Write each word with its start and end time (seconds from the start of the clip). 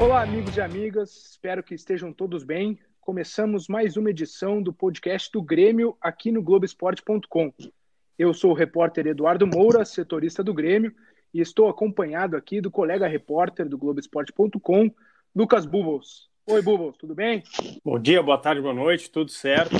Olá, 0.00 0.22
amigos 0.22 0.56
e 0.56 0.60
amigas, 0.62 1.30
espero 1.30 1.62
que 1.62 1.74
estejam 1.74 2.10
todos 2.10 2.42
bem 2.42 2.78
começamos 3.10 3.68
mais 3.68 3.96
uma 3.96 4.08
edição 4.08 4.62
do 4.62 4.72
podcast 4.72 5.30
do 5.32 5.42
Grêmio 5.42 5.96
aqui 6.00 6.30
no 6.30 6.40
Globoesporte.com. 6.40 7.52
Eu 8.18 8.32
sou 8.32 8.52
o 8.52 8.54
repórter 8.54 9.06
Eduardo 9.06 9.46
Moura, 9.46 9.84
setorista 9.84 10.44
do 10.44 10.54
Grêmio, 10.54 10.94
e 11.34 11.40
estou 11.40 11.68
acompanhado 11.68 12.36
aqui 12.36 12.60
do 12.60 12.70
colega 12.70 13.06
repórter 13.06 13.68
do 13.68 13.76
Globoesporte.com, 13.76 14.90
Lucas 15.34 15.66
Bubbles. 15.66 16.28
Oi, 16.46 16.62
Bubbles, 16.62 16.96
tudo 16.96 17.14
bem? 17.14 17.42
Bom 17.84 17.98
dia, 17.98 18.22
boa 18.22 18.38
tarde, 18.38 18.62
boa 18.62 18.72
noite, 18.72 19.10
tudo 19.10 19.30
certo. 19.30 19.76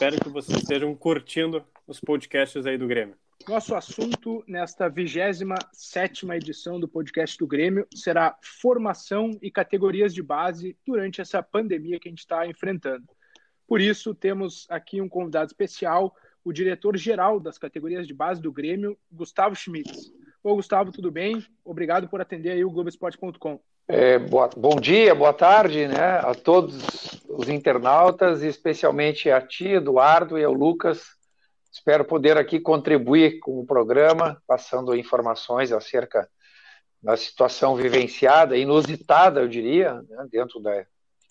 Espero 0.00 0.18
que 0.18 0.30
vocês 0.30 0.62
estejam 0.62 0.94
curtindo 0.94 1.62
os 1.86 2.00
podcasts 2.00 2.64
aí 2.64 2.78
do 2.78 2.86
Grêmio. 2.86 3.14
Nosso 3.46 3.74
assunto 3.74 4.42
nesta 4.48 4.88
27 4.88 6.26
edição 6.30 6.80
do 6.80 6.88
podcast 6.88 7.36
do 7.36 7.46
Grêmio 7.46 7.86
será 7.94 8.34
formação 8.42 9.38
e 9.42 9.50
categorias 9.50 10.14
de 10.14 10.22
base 10.22 10.74
durante 10.86 11.20
essa 11.20 11.42
pandemia 11.42 12.00
que 12.00 12.08
a 12.08 12.12
gente 12.12 12.20
está 12.20 12.46
enfrentando. 12.46 13.04
Por 13.68 13.78
isso, 13.78 14.14
temos 14.14 14.66
aqui 14.70 15.02
um 15.02 15.08
convidado 15.08 15.48
especial, 15.48 16.16
o 16.42 16.50
diretor-geral 16.50 17.38
das 17.38 17.58
categorias 17.58 18.06
de 18.06 18.14
base 18.14 18.40
do 18.40 18.50
Grêmio, 18.50 18.96
Gustavo 19.12 19.54
Schmitz. 19.54 20.10
Ô, 20.42 20.54
Gustavo, 20.54 20.90
tudo 20.92 21.10
bem? 21.10 21.44
Obrigado 21.62 22.08
por 22.08 22.22
atender 22.22 22.52
aí 22.52 22.64
o 22.64 22.70
Globoesporte.com. 22.70 23.60
É, 23.86 24.18
boa, 24.18 24.48
bom 24.56 24.80
dia, 24.80 25.14
boa 25.14 25.34
tarde 25.34 25.86
né, 25.88 26.20
a 26.22 26.34
todos 26.34 27.19
os 27.40 27.48
internautas, 27.48 28.42
especialmente 28.42 29.30
a 29.30 29.40
ti, 29.40 29.68
Eduardo, 29.68 30.38
e 30.38 30.44
ao 30.44 30.52
Lucas, 30.52 31.18
Espero 31.72 32.04
poder 32.04 32.36
aqui 32.36 32.58
contribuir 32.58 33.38
com 33.38 33.60
o 33.60 33.66
programa, 33.66 34.42
passando 34.46 34.94
informações 34.94 35.70
acerca 35.70 36.28
da 37.00 37.16
situação 37.16 37.76
vivenciada, 37.76 38.56
inusitada, 38.56 39.40
eu 39.40 39.48
diria, 39.48 39.94
né, 39.94 40.26
dentro 40.30 40.60
da, 40.60 40.84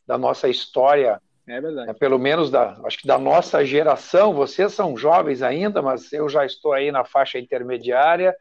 da 0.07 0.17
nossa 0.17 0.47
história. 0.47 1.21
É 1.45 1.59
verdade. 1.59 1.87
Né, 1.87 1.93
pelo 1.93 2.17
menos 2.17 2.49
da, 2.49 2.79
acho 2.85 2.99
que 2.99 3.07
da 3.07 3.17
nossa 3.17 3.65
geração. 3.65 4.33
Vocês 4.33 4.73
são 4.73 4.95
jovens 4.95 5.41
ainda, 5.41 5.81
mas 5.81 6.11
eu 6.13 6.29
já 6.29 6.45
estou 6.45 6.71
aí 6.71 6.89
na 6.89 7.03
faixa 7.03 7.37
intermediária. 7.37 8.33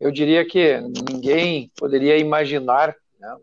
Eu 0.00 0.10
diria 0.10 0.44
que 0.44 0.80
ninguém 1.10 1.70
poderia 1.76 2.16
imaginar 2.16 2.96
né, 3.20 3.36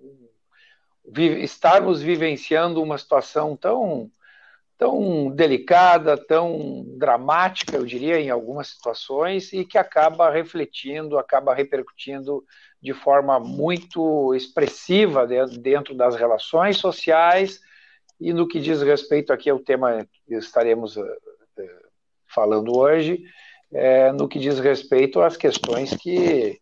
estarmos 1.06 2.02
vivenciando 2.02 2.82
uma 2.82 2.98
situação 2.98 3.56
tão 3.56 4.10
tão 4.78 5.30
delicada, 5.30 6.18
tão 6.18 6.84
dramática, 6.98 7.78
eu 7.78 7.86
diria, 7.86 8.20
em 8.20 8.30
algumas 8.30 8.68
situações, 8.68 9.54
e 9.54 9.64
que 9.64 9.78
acaba 9.78 10.30
refletindo, 10.30 11.18
acaba 11.18 11.54
repercutindo 11.54 12.44
de 12.82 12.92
forma 12.94 13.40
muito 13.40 14.34
expressiva 14.36 15.26
dentro 15.26 15.96
das 15.96 16.16
relações 16.16 16.78
sociais. 16.78 17.62
E 18.20 18.34
no 18.34 18.48
que 18.48 18.60
diz 18.60 18.82
respeito 18.82 19.32
aqui 19.32 19.50
ao 19.50 19.60
tema 19.60 20.06
que 20.26 20.36
estaremos 20.36 20.98
eh, 20.98 21.18
eh, 21.60 21.80
falando 22.28 22.78
hoje, 22.78 23.24
é, 23.72 24.12
no 24.12 24.28
que 24.28 24.38
diz 24.38 24.60
respeito 24.60 25.22
às 25.22 25.38
questões 25.38 25.96
que, 25.96 26.60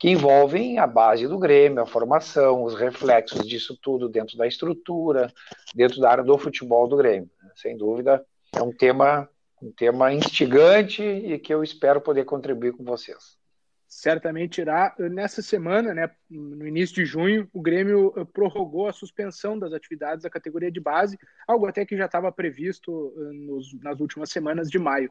que 0.00 0.08
envolvem 0.08 0.78
a 0.78 0.86
base 0.86 1.28
do 1.28 1.38
Grêmio, 1.38 1.82
a 1.82 1.86
formação, 1.86 2.64
os 2.64 2.74
reflexos 2.74 3.46
disso 3.46 3.78
tudo 3.80 4.08
dentro 4.08 4.36
da 4.36 4.46
estrutura, 4.46 5.32
dentro 5.74 6.00
da 6.00 6.10
área 6.10 6.24
do 6.24 6.36
futebol 6.38 6.88
do 6.88 6.96
Grêmio 6.96 7.30
sem 7.60 7.76
dúvida, 7.76 8.24
é 8.54 8.62
um 8.62 8.72
tema, 8.72 9.28
um 9.62 9.70
tema 9.70 10.12
instigante 10.12 11.02
e 11.02 11.38
que 11.38 11.52
eu 11.52 11.62
espero 11.62 12.00
poder 12.00 12.24
contribuir 12.24 12.72
com 12.72 12.84
vocês. 12.84 13.38
Certamente 13.86 14.60
irá. 14.60 14.94
Nessa 14.98 15.42
semana, 15.42 15.92
né, 15.92 16.10
no 16.30 16.66
início 16.66 16.94
de 16.94 17.04
junho, 17.04 17.48
o 17.52 17.60
Grêmio 17.60 18.14
eh, 18.16 18.24
prorrogou 18.24 18.88
a 18.88 18.92
suspensão 18.92 19.58
das 19.58 19.72
atividades 19.72 20.22
da 20.22 20.30
categoria 20.30 20.70
de 20.70 20.78
base, 20.78 21.18
algo 21.46 21.66
até 21.66 21.84
que 21.84 21.96
já 21.96 22.06
estava 22.06 22.30
previsto 22.30 23.12
eh, 23.16 23.32
nos, 23.32 23.74
nas 23.82 23.98
últimas 23.98 24.30
semanas 24.30 24.70
de 24.70 24.78
maio. 24.78 25.10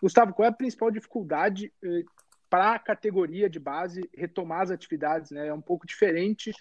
Gustavo, 0.00 0.34
qual 0.34 0.44
é 0.44 0.50
a 0.50 0.54
principal 0.54 0.90
dificuldade 0.90 1.72
eh, 1.82 2.02
para 2.48 2.72
a 2.72 2.78
categoria 2.78 3.48
de 3.48 3.58
base 3.58 4.08
retomar 4.14 4.62
as 4.62 4.70
atividades? 4.70 5.30
Né? 5.30 5.48
É 5.48 5.52
um 5.52 5.60
pouco 5.60 5.86
diferente 5.86 6.52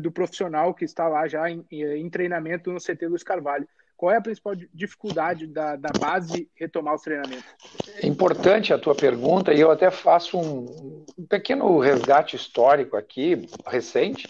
do 0.00 0.10
profissional 0.10 0.72
que 0.74 0.84
está 0.84 1.08
lá 1.08 1.26
já 1.26 1.50
em, 1.50 1.64
em 1.70 2.08
treinamento 2.08 2.72
no 2.72 2.80
CT 2.80 3.06
Luiz 3.06 3.22
Carvalho. 3.22 3.68
Qual 3.96 4.10
é 4.10 4.16
a 4.16 4.20
principal 4.20 4.56
dificuldade 4.74 5.46
da, 5.46 5.76
da 5.76 5.90
base 5.96 6.50
retomar 6.56 6.94
os 6.94 7.02
treinamentos? 7.02 7.44
É 8.02 8.06
importante 8.06 8.72
a 8.72 8.78
tua 8.78 8.96
pergunta 8.96 9.54
e 9.54 9.60
eu 9.60 9.70
até 9.70 9.92
faço 9.92 10.38
um, 10.40 11.04
um 11.16 11.24
pequeno 11.24 11.78
resgate 11.78 12.34
histórico 12.34 12.96
aqui, 12.96 13.48
recente, 13.64 14.28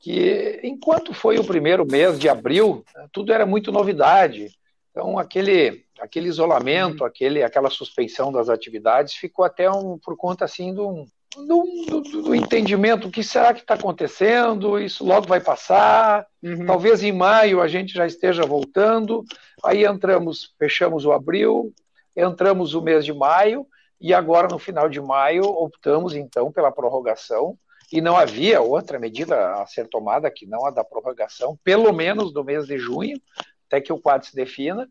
que 0.00 0.60
enquanto 0.62 1.14
foi 1.14 1.38
o 1.38 1.46
primeiro 1.46 1.86
mês 1.86 2.18
de 2.18 2.28
abril, 2.28 2.84
tudo 3.10 3.32
era 3.32 3.46
muito 3.46 3.72
novidade. 3.72 4.50
Então, 4.90 5.18
aquele, 5.18 5.85
aquele 6.00 6.28
isolamento, 6.28 7.00
uhum. 7.00 7.06
aquele, 7.06 7.42
aquela 7.42 7.70
suspensão 7.70 8.32
das 8.32 8.48
atividades 8.48 9.14
ficou 9.14 9.44
até 9.44 9.70
um, 9.70 9.98
por 9.98 10.16
conta 10.16 10.44
assim 10.44 10.72
um, 10.78 11.06
do, 11.36 12.00
do, 12.02 12.22
do 12.22 12.34
entendimento, 12.34 13.08
o 13.08 13.10
que 13.10 13.22
será 13.22 13.52
que 13.52 13.60
está 13.60 13.74
acontecendo, 13.74 14.78
isso 14.78 15.04
logo 15.04 15.26
vai 15.26 15.40
passar, 15.40 16.26
uhum. 16.42 16.64
talvez 16.64 17.02
em 17.02 17.12
maio 17.12 17.60
a 17.60 17.68
gente 17.68 17.92
já 17.92 18.06
esteja 18.06 18.44
voltando, 18.44 19.24
aí 19.62 19.84
entramos, 19.84 20.54
fechamos 20.58 21.04
o 21.04 21.12
abril, 21.12 21.72
entramos 22.16 22.74
o 22.74 22.80
mês 22.80 23.04
de 23.04 23.12
maio, 23.12 23.66
e 24.00 24.14
agora 24.14 24.48
no 24.48 24.58
final 24.58 24.88
de 24.88 25.00
maio 25.00 25.42
optamos 25.44 26.14
então 26.14 26.50
pela 26.50 26.72
prorrogação, 26.72 27.58
e 27.92 28.00
não 28.00 28.16
havia 28.16 28.60
outra 28.60 28.98
medida 28.98 29.52
a 29.60 29.66
ser 29.66 29.88
tomada 29.88 30.30
que 30.30 30.46
não 30.46 30.66
a 30.66 30.70
da 30.70 30.82
prorrogação, 30.82 31.58
pelo 31.62 31.92
menos 31.92 32.32
no 32.32 32.42
mês 32.42 32.66
de 32.66 32.78
junho, 32.78 33.20
até 33.66 33.80
que 33.80 33.92
o 33.92 33.98
quadro 33.98 34.26
se 34.26 34.34
defina, 34.34 34.88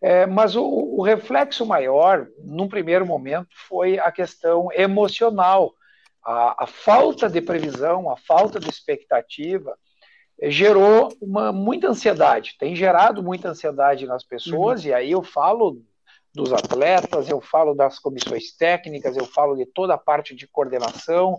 é, 0.00 0.26
mas 0.26 0.54
o, 0.56 0.64
o, 0.64 1.02
reflexo 1.02 1.64
maior, 1.64 2.26
num 2.44 2.68
primeiro 2.68 3.06
momento, 3.06 3.48
foi 3.68 3.98
a 3.98 4.10
questão 4.12 4.68
emocional. 4.72 5.72
A, 6.24 6.64
a 6.64 6.66
falta 6.66 7.28
de 7.28 7.40
previsão, 7.40 8.10
a 8.10 8.16
falta 8.16 8.60
de 8.60 8.68
expectativa, 8.68 9.76
é, 10.40 10.50
gerou 10.50 11.08
uma, 11.20 11.52
muita 11.52 11.88
ansiedade, 11.88 12.56
tem 12.58 12.76
gerado 12.76 13.22
muita 13.22 13.48
ansiedade 13.48 14.06
nas 14.06 14.22
pessoas, 14.22 14.82
uhum. 14.82 14.90
e 14.90 14.94
aí 14.94 15.10
eu 15.10 15.22
falo 15.22 15.82
dos 16.34 16.52
atletas, 16.52 17.30
eu 17.30 17.40
falo 17.40 17.74
das 17.74 17.98
comissões 17.98 18.54
técnicas, 18.54 19.16
eu 19.16 19.24
falo 19.24 19.56
de 19.56 19.64
toda 19.64 19.94
a 19.94 19.98
parte 19.98 20.34
de 20.34 20.46
coordenação, 20.46 21.38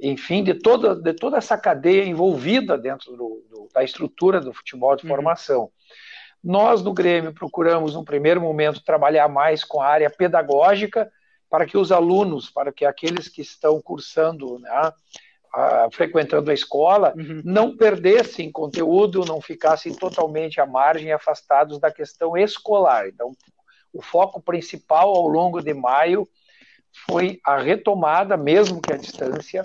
enfim, 0.00 0.44
de 0.44 0.54
toda, 0.54 0.94
de 0.94 1.12
toda 1.12 1.36
essa 1.36 1.58
cadeia 1.58 2.04
envolvida 2.04 2.78
dentro 2.78 3.10
do, 3.16 3.44
do, 3.50 3.68
da 3.74 3.82
estrutura 3.82 4.40
do 4.40 4.52
futebol 4.54 4.94
de 4.94 5.02
uhum. 5.02 5.08
formação. 5.08 5.70
Nós, 6.42 6.82
no 6.82 6.92
Grêmio, 6.92 7.34
procuramos, 7.34 7.94
no 7.94 8.04
primeiro 8.04 8.40
momento, 8.40 8.84
trabalhar 8.84 9.28
mais 9.28 9.62
com 9.62 9.80
a 9.80 9.86
área 9.86 10.10
pedagógica, 10.10 11.10
para 11.50 11.66
que 11.66 11.76
os 11.76 11.90
alunos, 11.90 12.48
para 12.48 12.72
que 12.72 12.84
aqueles 12.84 13.28
que 13.28 13.42
estão 13.42 13.80
cursando, 13.82 14.58
né, 14.60 14.92
a, 15.52 15.88
frequentando 15.92 16.50
a 16.50 16.54
escola, 16.54 17.12
uhum. 17.16 17.42
não 17.44 17.76
perdessem 17.76 18.52
conteúdo, 18.52 19.24
não 19.24 19.40
ficassem 19.40 19.92
totalmente 19.94 20.60
à 20.60 20.66
margem, 20.66 21.12
afastados 21.12 21.78
da 21.78 21.90
questão 21.90 22.36
escolar. 22.36 23.08
Então, 23.08 23.32
o 23.92 24.00
foco 24.00 24.40
principal 24.40 25.14
ao 25.14 25.26
longo 25.26 25.60
de 25.60 25.74
maio 25.74 26.26
foi 27.08 27.40
a 27.44 27.58
retomada, 27.58 28.36
mesmo 28.36 28.80
que 28.80 28.92
à 28.92 28.96
distância, 28.96 29.62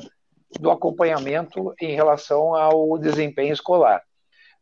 do 0.60 0.72
acompanhamento 0.72 1.74
em 1.80 1.96
relação 1.96 2.56
ao 2.56 2.98
desempenho 2.98 3.54
escolar. 3.54 4.02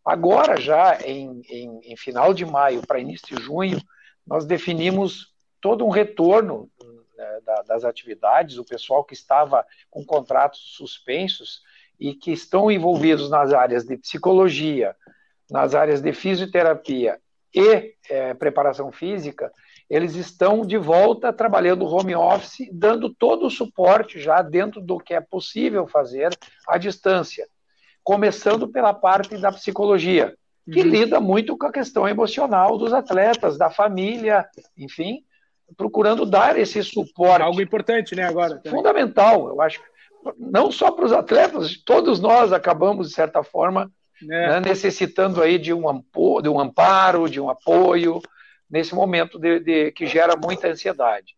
Agora, 0.05 0.59
já 0.59 0.99
em, 1.01 1.41
em, 1.49 1.79
em 1.83 1.95
final 1.95 2.33
de 2.33 2.45
maio 2.45 2.85
para 2.85 2.99
início 2.99 3.35
de 3.35 3.41
junho, 3.41 3.81
nós 4.25 4.45
definimos 4.45 5.33
todo 5.61 5.85
um 5.85 5.89
retorno 5.89 6.69
né, 7.15 7.39
da, 7.45 7.61
das 7.61 7.85
atividades, 7.85 8.57
o 8.57 8.65
pessoal 8.65 9.03
que 9.03 9.13
estava 9.13 9.65
com 9.89 10.03
contratos 10.03 10.75
suspensos 10.75 11.61
e 11.99 12.13
que 12.13 12.31
estão 12.31 12.69
envolvidos 12.69 13.29
nas 13.29 13.53
áreas 13.53 13.85
de 13.85 13.95
psicologia, 13.97 14.95
nas 15.49 15.73
áreas 15.73 16.01
de 16.01 16.11
fisioterapia 16.11 17.19
e 17.53 17.95
é, 18.09 18.33
preparação 18.33 18.91
física, 18.91 19.53
eles 19.89 20.15
estão 20.15 20.65
de 20.65 20.77
volta 20.77 21.31
trabalhando 21.31 21.85
home 21.85 22.15
office, 22.15 22.67
dando 22.71 23.13
todo 23.13 23.45
o 23.45 23.51
suporte 23.51 24.19
já 24.19 24.41
dentro 24.41 24.81
do 24.81 24.97
que 24.97 25.13
é 25.13 25.21
possível 25.21 25.85
fazer 25.85 26.35
à 26.67 26.77
distância, 26.77 27.47
começando 28.03 28.67
pela 28.67 28.93
parte 28.93 29.37
da 29.37 29.51
psicologia, 29.51 30.33
que 30.71 30.81
uhum. 30.81 30.87
lida 30.87 31.19
muito 31.19 31.57
com 31.57 31.65
a 31.65 31.71
questão 31.71 32.07
emocional 32.07 32.77
dos 32.77 32.93
atletas, 32.93 33.57
da 33.57 33.69
família, 33.69 34.45
enfim, 34.77 35.23
procurando 35.75 36.25
dar 36.25 36.57
esse 36.57 36.83
suporte. 36.83 37.41
Algo 37.41 37.61
importante, 37.61 38.15
né, 38.15 38.23
agora? 38.23 38.57
Também. 38.57 38.71
Fundamental, 38.71 39.47
eu 39.47 39.61
acho. 39.61 39.81
Não 40.37 40.71
só 40.71 40.91
para 40.91 41.05
os 41.05 41.11
atletas, 41.11 41.77
todos 41.83 42.19
nós 42.19 42.53
acabamos, 42.53 43.09
de 43.09 43.13
certa 43.13 43.43
forma, 43.43 43.91
é. 44.21 44.25
né, 44.25 44.59
necessitando 44.61 45.41
aí 45.41 45.57
de 45.57 45.73
um, 45.73 45.81
de 46.41 46.49
um 46.49 46.59
amparo, 46.59 47.29
de 47.29 47.41
um 47.41 47.49
apoio, 47.49 48.21
nesse 48.69 48.95
momento 48.95 49.37
de, 49.37 49.59
de, 49.59 49.91
que 49.91 50.07
gera 50.07 50.35
muita 50.35 50.67
ansiedade. 50.67 51.35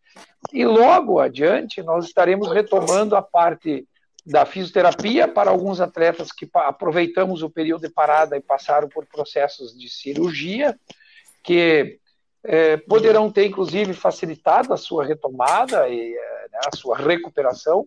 E 0.52 0.64
logo 0.64 1.20
adiante, 1.20 1.82
nós 1.82 2.06
estaremos 2.06 2.50
retomando 2.50 3.16
a 3.16 3.22
parte 3.22 3.86
da 4.26 4.44
fisioterapia 4.44 5.28
para 5.28 5.50
alguns 5.50 5.80
atletas 5.80 6.32
que 6.32 6.48
aproveitamos 6.52 7.42
o 7.42 7.50
período 7.50 7.82
de 7.82 7.94
parada 7.94 8.36
e 8.36 8.40
passaram 8.40 8.88
por 8.88 9.06
processos 9.06 9.78
de 9.78 9.88
cirurgia, 9.88 10.76
que 11.44 12.00
é, 12.42 12.76
poderão 12.76 13.30
ter, 13.30 13.46
inclusive, 13.46 13.92
facilitado 13.92 14.72
a 14.72 14.76
sua 14.76 15.04
retomada 15.04 15.88
e 15.88 16.12
é, 16.12 16.48
né, 16.50 16.58
a 16.72 16.76
sua 16.76 16.96
recuperação. 16.96 17.86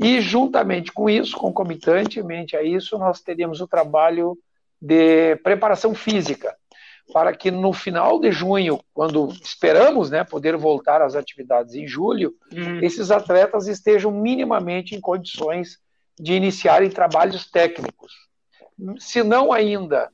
E, 0.00 0.20
juntamente 0.20 0.90
com 0.90 1.08
isso, 1.08 1.36
concomitantemente 1.36 2.56
a 2.56 2.62
isso, 2.62 2.98
nós 2.98 3.20
teríamos 3.20 3.60
o 3.60 3.68
trabalho 3.68 4.36
de 4.80 5.36
preparação 5.36 5.94
física, 5.94 6.56
para 7.12 7.34
que 7.34 7.50
no 7.50 7.72
final 7.72 8.20
de 8.20 8.30
junho, 8.30 8.80
quando 8.92 9.28
esperamos 9.42 10.10
né, 10.10 10.24
poder 10.24 10.56
voltar 10.56 11.02
às 11.02 11.14
atividades 11.14 11.74
em 11.74 11.86
julho, 11.86 12.34
uhum. 12.52 12.80
esses 12.80 13.10
atletas 13.10 13.66
estejam 13.66 14.10
minimamente 14.10 14.94
em 14.94 15.00
condições 15.00 15.78
de 16.18 16.34
iniciarem 16.34 16.90
trabalhos 16.90 17.50
técnicos. 17.50 18.12
Se 18.98 19.22
não 19.22 19.52
ainda 19.52 20.10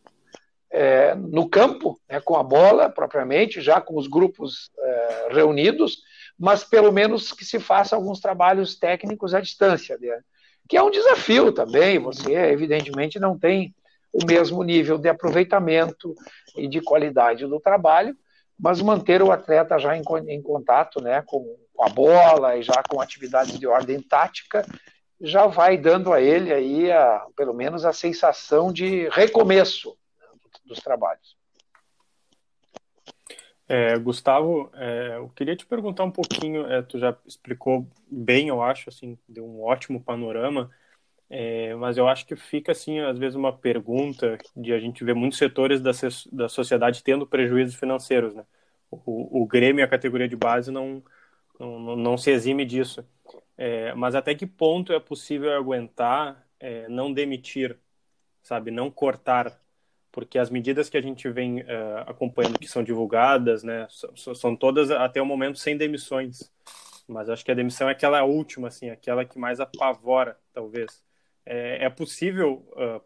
é, 0.71 1.15
no 1.15 1.49
campo, 1.49 2.01
né, 2.09 2.21
com 2.21 2.37
a 2.37 2.43
bola 2.43 2.89
propriamente, 2.89 3.61
já 3.61 3.81
com 3.81 3.97
os 3.97 4.07
grupos 4.07 4.71
é, 4.79 5.29
reunidos, 5.31 5.99
mas 6.39 6.63
pelo 6.63 6.93
menos 6.93 7.33
que 7.33 7.45
se 7.45 7.59
faça 7.59 7.97
alguns 7.97 8.21
trabalhos 8.21 8.77
técnicos 8.77 9.35
à 9.35 9.41
distância, 9.41 9.99
né, 10.01 10.21
que 10.69 10.77
é 10.77 10.83
um 10.83 10.91
desafio 10.91 11.51
também. 11.53 11.99
Você, 11.99 12.33
evidentemente, 12.35 13.19
não 13.19 13.39
tem 13.39 13.75
o 14.13 14.25
mesmo 14.25 14.63
nível 14.63 14.99
de 14.99 15.09
aproveitamento 15.09 16.15
e 16.57 16.69
de 16.69 16.81
qualidade 16.81 17.47
do 17.47 17.61
trabalho, 17.61 18.17
mas 18.59 18.81
manter 18.81 19.23
o 19.23 19.31
atleta 19.31 19.79
já 19.79 19.97
em, 19.97 20.03
em 20.29 20.43
contato 20.43 21.01
né, 21.01 21.23
com, 21.27 21.57
a 21.81 21.89
bola 21.89 22.57
e 22.57 22.63
já 22.63 22.83
com 22.89 23.01
atividades 23.01 23.59
de 23.59 23.67
ordem 23.67 24.03
tática 24.03 24.67
já 25.21 25.47
vai 25.47 25.77
dando 25.77 26.13
a 26.13 26.21
ele 26.21 26.53
aí 26.53 26.93
a, 26.93 27.27
pelo 27.37 27.55
menos 27.55 27.85
a 27.85 27.93
sensação 27.93 28.73
de 28.73 29.09
recomeço 29.09 29.97
dos 30.65 30.79
trabalhos. 30.81 31.37
É, 33.69 33.99
Gustavo, 33.99 34.71
é, 34.75 35.17
eu 35.17 35.29
queria 35.31 35.55
te 35.55 35.67
perguntar 35.67 36.05
um 36.05 36.11
pouquinho, 36.11 36.67
é, 36.67 36.81
tu 36.83 36.99
já 36.99 37.15
explicou 37.27 37.87
bem, 38.11 38.49
eu 38.49 38.63
acho, 38.63 38.89
assim, 38.89 39.19
deu 39.29 39.45
um 39.45 39.63
ótimo 39.63 40.03
panorama, 40.03 40.71
é, 41.31 41.75
mas 41.75 41.99
eu 41.99 42.09
acho 42.09 42.27
que 42.27 42.37
fica, 42.37 42.73
assim, 42.73 43.01
às 43.01 43.19
vezes 43.19 43.37
uma 43.37 43.57
pergunta 43.57 44.39
de 44.57 44.73
a 44.73 44.79
gente 44.79 45.05
ver 45.05 45.15
muitos 45.15 45.39
setores 45.39 45.81
da, 45.81 45.91
da 46.33 46.49
sociedade 46.49 47.03
tendo 47.03 47.27
prejuízos 47.27 47.75
financeiros, 47.75 48.35
né? 48.35 48.45
O, 48.91 49.43
o 49.43 49.47
Grêmio 49.47 49.83
e 49.83 49.85
a 49.85 49.89
categoria 49.89 50.29
de 50.29 50.37
base 50.37 50.71
não, 50.71 51.03
não, 51.61 51.97
não 51.97 52.17
se 52.17 52.31
exime 52.31 52.65
disso. 52.65 53.07
É, 53.57 53.93
mas 53.95 54.15
até 54.15 54.35
que 54.35 54.47
ponto 54.47 54.93
é 54.93 55.01
possível 55.01 55.53
aguentar 55.57 56.47
é, 56.61 56.89
não 56.89 57.13
demitir, 57.13 57.79
sabe, 58.43 58.71
não 58.71 58.91
cortar 58.91 59.61
porque 60.19 60.39
as 60.39 60.51
medidas 60.51 60.89
que 60.89 60.97
a 60.97 61.01
gente 61.01 61.29
vem 61.31 61.61
uh, 61.61 61.99
acompanhando 62.07 62.59
que 62.59 62.67
são 62.67 62.83
divulgadas, 62.83 63.63
né, 63.63 63.87
são, 63.89 64.35
são, 64.35 64.57
todas 64.57 64.91
até 64.91 65.23
o 65.23 65.27
momento 65.27 65.59
sem 65.59 65.77
demissões. 65.77 66.51
Mas 67.07 67.31
acho 67.31 67.45
que 67.45 67.53
a 67.53 67.55
demissão 67.55 67.89
é 67.89 67.93
aquela 67.93 68.25
última, 68.25 68.67
assim, 68.69 68.91
aquela 68.91 69.25
que 69.25 69.39
mais 69.39 69.61
apavora, 69.61 70.37
talvez. 70.53 71.03
É, 71.51 71.87
é 71.87 71.89
possível 71.89 72.63
uh, 72.73 73.01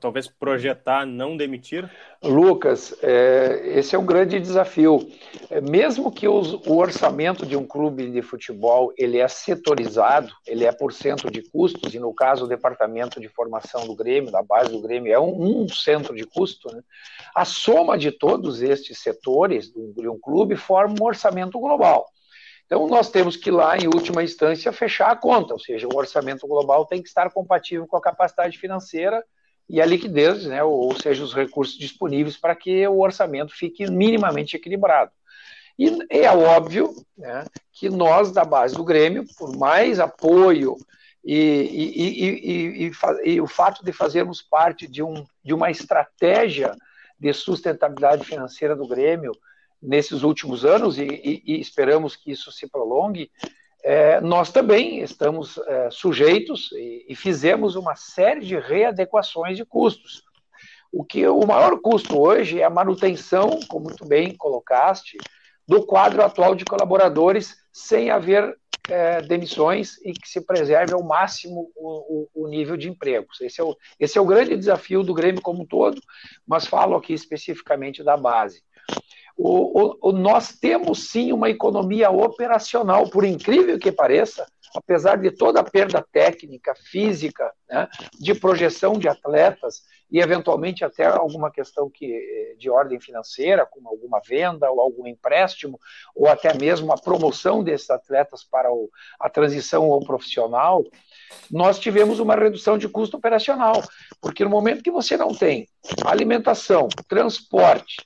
talvez 0.00 0.26
projetar 0.26 1.06
não 1.06 1.36
demitir? 1.36 1.88
Lucas, 2.22 2.94
é, 3.02 3.62
esse 3.78 3.94
é 3.94 3.98
um 3.98 4.04
grande 4.04 4.40
desafio. 4.40 5.08
É, 5.48 5.60
mesmo 5.60 6.10
que 6.10 6.26
os, 6.26 6.52
o 6.66 6.76
orçamento 6.76 7.46
de 7.46 7.56
um 7.56 7.66
clube 7.66 8.10
de 8.10 8.22
futebol 8.22 8.92
ele 8.96 9.18
é 9.18 9.28
setorizado, 9.28 10.32
ele 10.46 10.64
é 10.64 10.72
por 10.72 10.92
cento 10.92 11.30
de 11.30 11.42
custos, 11.42 11.94
e 11.94 11.98
no 11.98 12.12
caso 12.12 12.44
o 12.44 12.48
departamento 12.48 13.20
de 13.20 13.28
formação 13.28 13.86
do 13.86 13.94
Grêmio, 13.94 14.32
da 14.32 14.42
base 14.42 14.70
do 14.70 14.80
Grêmio, 14.80 15.12
é 15.12 15.18
um, 15.18 15.62
um 15.62 15.68
centro 15.68 16.14
de 16.14 16.24
custo, 16.24 16.74
né? 16.74 16.82
a 17.34 17.44
soma 17.44 17.96
de 17.96 18.10
todos 18.10 18.62
estes 18.62 18.98
setores 18.98 19.72
de 19.72 20.08
um 20.08 20.18
clube 20.18 20.56
forma 20.56 20.94
um 21.00 21.04
orçamento 21.04 21.58
global. 21.58 22.06
Então, 22.66 22.86
nós 22.88 23.10
temos 23.10 23.36
que, 23.36 23.50
lá, 23.50 23.78
em 23.78 23.86
última 23.86 24.24
instância, 24.24 24.72
fechar 24.72 25.10
a 25.10 25.16
conta, 25.16 25.54
ou 25.54 25.60
seja, 25.60 25.86
o 25.86 25.96
orçamento 25.96 26.46
global 26.48 26.84
tem 26.84 27.00
que 27.00 27.08
estar 27.08 27.30
compatível 27.30 27.86
com 27.86 27.96
a 27.96 28.02
capacidade 28.02 28.58
financeira 28.58 29.24
e 29.68 29.80
a 29.80 29.86
liquidez, 29.86 30.44
né, 30.46 30.62
ou 30.62 30.94
seja, 30.96 31.22
os 31.22 31.34
recursos 31.34 31.78
disponíveis 31.78 32.36
para 32.36 32.54
que 32.54 32.86
o 32.86 33.00
orçamento 33.00 33.54
fique 33.54 33.88
minimamente 33.90 34.56
equilibrado. 34.56 35.12
E 35.78 35.98
é 36.08 36.30
óbvio 36.30 36.94
né, 37.16 37.44
que 37.72 37.88
nós, 37.88 38.32
da 38.32 38.44
base 38.44 38.74
do 38.74 38.84
Grêmio, 38.84 39.24
por 39.36 39.56
mais 39.56 40.00
apoio 40.00 40.76
e, 41.24 41.36
e, 41.36 42.86
e, 42.86 42.92
e, 43.24 43.40
o 43.40 43.46
fato 43.46 43.84
de 43.84 43.92
fazermos 43.92 44.40
parte 44.40 44.86
de, 44.86 45.02
um, 45.02 45.24
de 45.44 45.52
uma 45.52 45.70
estratégia 45.70 46.74
de 47.18 47.32
sustentabilidade 47.32 48.24
financeira 48.24 48.74
do 48.74 48.86
Grêmio 48.86 49.32
nesses 49.82 50.22
últimos 50.22 50.64
anos, 50.64 50.98
e, 50.98 51.42
esperamos 51.46 52.16
que 52.16 52.30
isso 52.30 52.50
se 52.50 52.68
prolongue, 52.68 53.30
é, 53.82 54.20
nós 54.20 54.50
também 54.50 55.00
estamos 55.00 55.58
é, 55.58 55.90
sujeitos 55.90 56.72
e, 56.72 57.06
e, 57.08 57.14
fizemos 57.14 57.76
uma 57.76 57.94
série 57.94 58.40
de 58.40 58.58
readequações 58.58 59.56
de 59.56 59.64
custos. 59.64 60.24
O 60.90 61.04
que 61.04 61.26
o 61.28 61.46
maior 61.46 61.78
custo 61.80 62.18
hoje 62.18 62.60
é 62.60 62.64
a 62.64 62.70
manutenção, 62.70 63.60
como 63.68 63.84
muito 63.84 64.04
bem 64.04 64.34
colocaste, 64.34 65.16
do 65.68 65.84
quadro 65.84 66.22
atual 66.24 66.54
de 66.54 66.64
colaboradores 66.64 67.56
sem 67.72 68.10
haver 68.10 68.56
é, 68.88 69.20
demissões 69.20 69.98
e 70.04 70.12
que 70.12 70.28
se 70.28 70.40
preserve 70.40 70.94
ao 70.94 71.02
máximo 71.02 71.70
o, 71.74 72.28
o, 72.34 72.44
o 72.44 72.48
nível 72.48 72.76
de 72.76 72.88
empregos. 72.88 73.40
Esse 73.40 73.60
é, 73.60 73.64
o, 73.64 73.76
esse 73.98 74.16
é 74.18 74.20
o 74.20 74.26
grande 74.26 74.56
desafio 74.56 75.02
do 75.02 75.14
Grêmio 75.14 75.42
como 75.42 75.62
um 75.62 75.66
todo, 75.66 76.00
mas 76.46 76.66
falo 76.66 76.96
aqui 76.96 77.12
especificamente 77.12 78.02
da 78.02 78.16
base. 78.16 78.62
O, 79.36 80.08
o, 80.08 80.12
nós 80.12 80.58
temos 80.58 81.10
sim 81.10 81.30
uma 81.30 81.50
economia 81.50 82.10
operacional, 82.10 83.08
por 83.10 83.22
incrível 83.22 83.78
que 83.78 83.92
pareça, 83.92 84.46
apesar 84.74 85.16
de 85.16 85.30
toda 85.30 85.60
a 85.60 85.64
perda 85.64 86.04
técnica, 86.10 86.74
física, 86.74 87.52
né, 87.68 87.86
de 88.18 88.34
projeção 88.34 88.94
de 88.94 89.08
atletas 89.08 89.82
e 90.10 90.20
eventualmente 90.20 90.84
até 90.84 91.04
alguma 91.04 91.50
questão 91.50 91.90
que, 91.90 92.56
de 92.58 92.70
ordem 92.70 92.98
financeira, 92.98 93.66
como 93.66 93.88
alguma 93.88 94.20
venda 94.26 94.70
ou 94.70 94.80
algum 94.80 95.06
empréstimo, 95.06 95.78
ou 96.14 96.28
até 96.28 96.54
mesmo 96.54 96.92
a 96.92 96.96
promoção 96.96 97.62
desses 97.62 97.90
atletas 97.90 98.42
para 98.42 98.72
o, 98.72 98.88
a 99.20 99.28
transição 99.28 99.92
ao 99.92 100.00
profissional, 100.00 100.82
nós 101.50 101.78
tivemos 101.78 102.20
uma 102.20 102.36
redução 102.36 102.78
de 102.78 102.88
custo 102.88 103.16
operacional, 103.16 103.82
porque 104.20 104.44
no 104.44 104.50
momento 104.50 104.82
que 104.82 104.90
você 104.90 105.16
não 105.16 105.34
tem 105.34 105.68
alimentação, 106.04 106.88
transporte, 107.08 107.96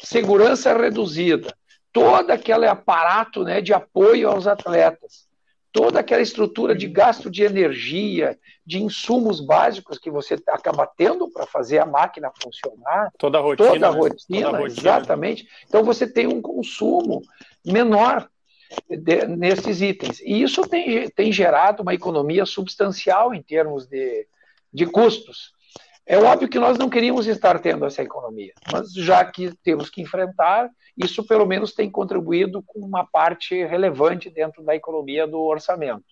segurança 0.00 0.76
reduzida, 0.76 1.54
todo 1.92 2.30
aquele 2.30 2.66
aparato 2.66 3.44
né, 3.44 3.60
de 3.60 3.72
apoio 3.72 4.28
aos 4.28 4.46
atletas, 4.46 5.28
toda 5.72 6.00
aquela 6.00 6.22
estrutura 6.22 6.74
de 6.74 6.86
gasto 6.86 7.30
de 7.30 7.42
energia, 7.42 8.38
de 8.64 8.82
insumos 8.82 9.40
básicos 9.40 9.98
que 9.98 10.10
você 10.10 10.36
acaba 10.48 10.86
tendo 10.86 11.30
para 11.30 11.46
fazer 11.46 11.78
a 11.78 11.86
máquina 11.86 12.30
funcionar. 12.42 13.10
Toda 13.18 13.38
a 13.38 13.40
rotina. 13.40 13.70
Toda 13.70 13.86
a 13.86 13.90
rotina, 13.90 14.44
toda 14.46 14.56
a 14.56 14.60
rotina. 14.60 14.80
exatamente. 14.80 15.48
Então 15.66 15.82
você 15.82 16.06
tem 16.06 16.26
um 16.26 16.42
consumo 16.42 17.22
menor 17.64 18.28
de, 18.88 19.26
nesses 19.26 19.80
itens. 19.80 20.20
E 20.20 20.42
isso 20.42 20.62
tem, 20.62 21.08
tem 21.10 21.32
gerado 21.32 21.82
uma 21.82 21.94
economia 21.94 22.44
substancial 22.44 23.34
em 23.34 23.42
termos 23.42 23.86
de, 23.86 24.26
de 24.72 24.86
custos. 24.86 25.51
É 26.06 26.18
óbvio 26.18 26.48
que 26.48 26.58
nós 26.58 26.76
não 26.76 26.90
queríamos 26.90 27.26
estar 27.26 27.58
tendo 27.60 27.86
essa 27.86 28.02
economia, 28.02 28.52
mas 28.72 28.92
já 28.92 29.24
que 29.24 29.52
temos 29.62 29.88
que 29.88 30.02
enfrentar, 30.02 30.68
isso 30.96 31.24
pelo 31.24 31.46
menos 31.46 31.72
tem 31.72 31.88
contribuído 31.88 32.62
com 32.66 32.80
uma 32.80 33.06
parte 33.06 33.64
relevante 33.64 34.28
dentro 34.28 34.64
da 34.64 34.74
economia 34.74 35.26
do 35.26 35.40
orçamento. 35.40 36.04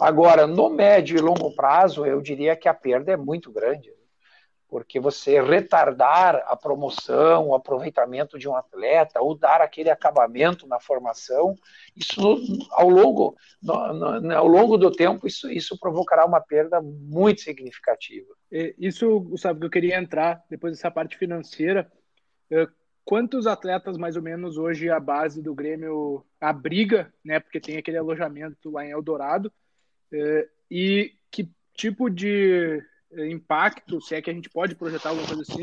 Agora, 0.00 0.46
no 0.46 0.70
médio 0.70 1.16
e 1.16 1.20
longo 1.20 1.54
prazo, 1.54 2.04
eu 2.04 2.20
diria 2.20 2.56
que 2.56 2.68
a 2.68 2.74
perda 2.74 3.12
é 3.12 3.16
muito 3.16 3.50
grande. 3.50 3.90
Porque 4.72 4.98
você 4.98 5.38
retardar 5.38 6.42
a 6.46 6.56
promoção, 6.56 7.48
o 7.48 7.54
aproveitamento 7.54 8.38
de 8.38 8.48
um 8.48 8.56
atleta, 8.56 9.20
ou 9.20 9.34
dar 9.34 9.60
aquele 9.60 9.90
acabamento 9.90 10.66
na 10.66 10.80
formação, 10.80 11.54
isso 11.94 12.38
ao, 12.70 12.88
longo, 12.88 13.36
no, 13.62 13.92
no, 14.18 14.34
ao 14.34 14.48
longo 14.48 14.78
do 14.78 14.90
tempo, 14.90 15.26
isso, 15.26 15.50
isso 15.50 15.78
provocará 15.78 16.24
uma 16.24 16.40
perda 16.40 16.80
muito 16.80 17.42
significativa. 17.42 18.34
Isso, 18.78 19.20
Gustavo, 19.20 19.60
que 19.60 19.66
eu 19.66 19.70
queria 19.70 19.98
entrar, 19.98 20.42
depois 20.48 20.74
dessa 20.74 20.90
parte 20.90 21.18
financeira, 21.18 21.92
é, 22.50 22.66
quantos 23.04 23.46
atletas, 23.46 23.98
mais 23.98 24.16
ou 24.16 24.22
menos, 24.22 24.56
hoje 24.56 24.88
a 24.88 24.98
base 24.98 25.42
do 25.42 25.54
Grêmio 25.54 26.24
abriga, 26.40 27.12
né, 27.22 27.40
porque 27.40 27.60
tem 27.60 27.76
aquele 27.76 27.98
alojamento 27.98 28.70
lá 28.70 28.86
em 28.86 28.90
Eldorado, 28.92 29.52
é, 30.10 30.48
e 30.70 31.12
que 31.30 31.46
tipo 31.74 32.08
de 32.08 32.82
impacto, 33.16 34.00
se 34.00 34.14
é 34.14 34.22
que 34.22 34.30
a 34.30 34.34
gente 34.34 34.48
pode 34.48 34.74
projetar 34.74 35.10
alguma 35.10 35.26
coisa 35.26 35.42
assim, 35.42 35.62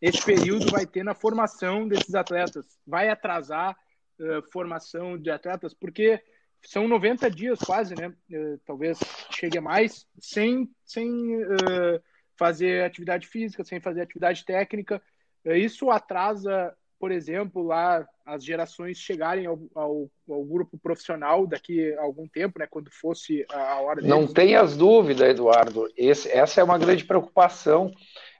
esse 0.00 0.24
período 0.24 0.70
vai 0.70 0.86
ter 0.86 1.04
na 1.04 1.14
formação 1.14 1.86
desses 1.88 2.14
atletas? 2.14 2.66
Vai 2.86 3.08
atrasar 3.08 3.76
uh, 4.20 4.42
formação 4.52 5.16
de 5.18 5.30
atletas? 5.30 5.74
Porque 5.74 6.20
são 6.64 6.86
90 6.86 7.30
dias 7.30 7.58
quase, 7.58 7.94
né? 7.94 8.08
Uh, 8.30 8.58
talvez 8.64 8.98
chegue 9.30 9.58
a 9.58 9.62
mais, 9.62 10.06
sem, 10.20 10.70
sem 10.84 11.42
uh, 11.42 12.02
fazer 12.36 12.84
atividade 12.84 13.26
física, 13.26 13.64
sem 13.64 13.80
fazer 13.80 14.02
atividade 14.02 14.44
técnica. 14.44 15.02
isso 15.44 15.90
atrasa 15.90 16.76
por 17.02 17.10
exemplo, 17.10 17.64
lá 17.64 18.06
as 18.24 18.44
gerações 18.44 18.96
chegarem 18.96 19.44
ao, 19.44 19.58
ao, 19.74 20.08
ao, 20.30 20.44
grupo 20.44 20.78
profissional 20.78 21.48
daqui 21.48 21.92
a 21.94 22.00
algum 22.00 22.28
tempo, 22.28 22.60
né, 22.60 22.66
quando 22.70 22.92
fosse 22.92 23.44
a 23.50 23.80
hora 23.80 23.96
deles. 23.96 24.08
Não 24.08 24.24
tenhas 24.24 24.76
dúvida, 24.76 25.28
Eduardo. 25.28 25.88
Esse, 25.96 26.30
essa 26.30 26.60
é 26.60 26.64
uma 26.64 26.78
grande 26.78 27.04
preocupação 27.04 27.90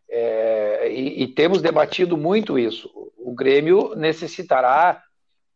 é, 0.09 0.89
e, 0.89 1.25
e, 1.25 1.27
temos 1.27 1.61
debatido 1.61 2.17
muito 2.17 2.57
isso. 2.57 2.89
O 3.19 3.35
Grêmio 3.35 3.97
necessitará, 3.97 5.03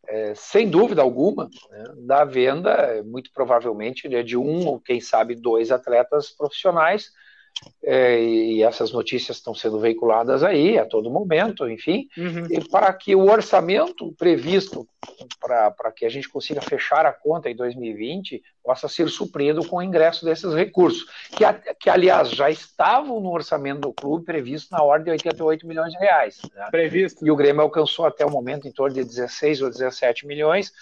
é, 0.08 0.34
sem 0.34 0.68
dúvida 0.68 1.00
alguma, 1.00 1.48
né, 1.70 1.84
da 1.98 2.24
venda, 2.24 3.04
muito 3.04 3.30
provavelmente, 3.32 4.08
de 4.24 4.36
um 4.36 4.66
ou 4.66 4.80
quem 4.80 5.00
sabe 5.00 5.36
dois 5.36 5.70
atletas 5.70 6.30
profissionais 6.30 7.12
é, 7.82 8.20
e 8.22 8.62
essas 8.62 8.92
notícias 8.92 9.38
estão 9.38 9.54
sendo 9.54 9.78
veiculadas 9.78 10.42
aí 10.42 10.78
a 10.78 10.84
todo 10.84 11.10
momento, 11.10 11.68
enfim, 11.68 12.08
uhum. 12.16 12.46
e 12.50 12.60
para 12.68 12.92
que 12.92 13.14
o 13.14 13.30
orçamento 13.30 14.12
previsto 14.18 14.86
para 15.40 15.92
que 15.92 16.04
a 16.04 16.08
gente 16.08 16.28
consiga 16.28 16.60
fechar 16.60 17.06
a 17.06 17.12
conta 17.12 17.48
em 17.48 17.54
2020 17.54 18.42
possa 18.62 18.88
ser 18.88 19.08
suprido 19.08 19.66
com 19.66 19.76
o 19.76 19.82
ingresso 19.82 20.24
desses 20.24 20.52
recursos, 20.52 21.06
que, 21.30 21.44
que 21.78 21.88
aliás 21.88 22.30
já 22.30 22.50
estavam 22.50 23.20
no 23.20 23.30
orçamento 23.30 23.82
do 23.82 23.92
clube 23.92 24.24
previsto 24.24 24.72
na 24.72 24.82
ordem 24.82 25.04
de 25.04 25.10
88 25.12 25.66
milhões 25.66 25.92
de 25.92 25.98
reais. 25.98 26.40
Né? 26.52 26.68
Previsto. 26.70 27.24
E 27.24 27.30
o 27.30 27.36
Grêmio 27.36 27.62
alcançou 27.62 28.04
até 28.04 28.26
o 28.26 28.30
momento 28.30 28.66
em 28.66 28.72
torno 28.72 28.96
de 28.96 29.04
16 29.04 29.62
ou 29.62 29.70
17 29.70 30.26
milhões, 30.26 30.72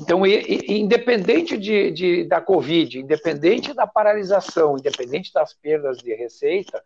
então, 0.00 0.26
independente 0.26 1.58
de, 1.58 1.90
de, 1.90 2.24
da 2.24 2.40
Covid, 2.40 2.98
independente 2.98 3.74
da 3.74 3.86
paralisação, 3.86 4.78
independente 4.78 5.30
das 5.30 5.52
perdas 5.52 5.98
de 5.98 6.14
receita, 6.14 6.82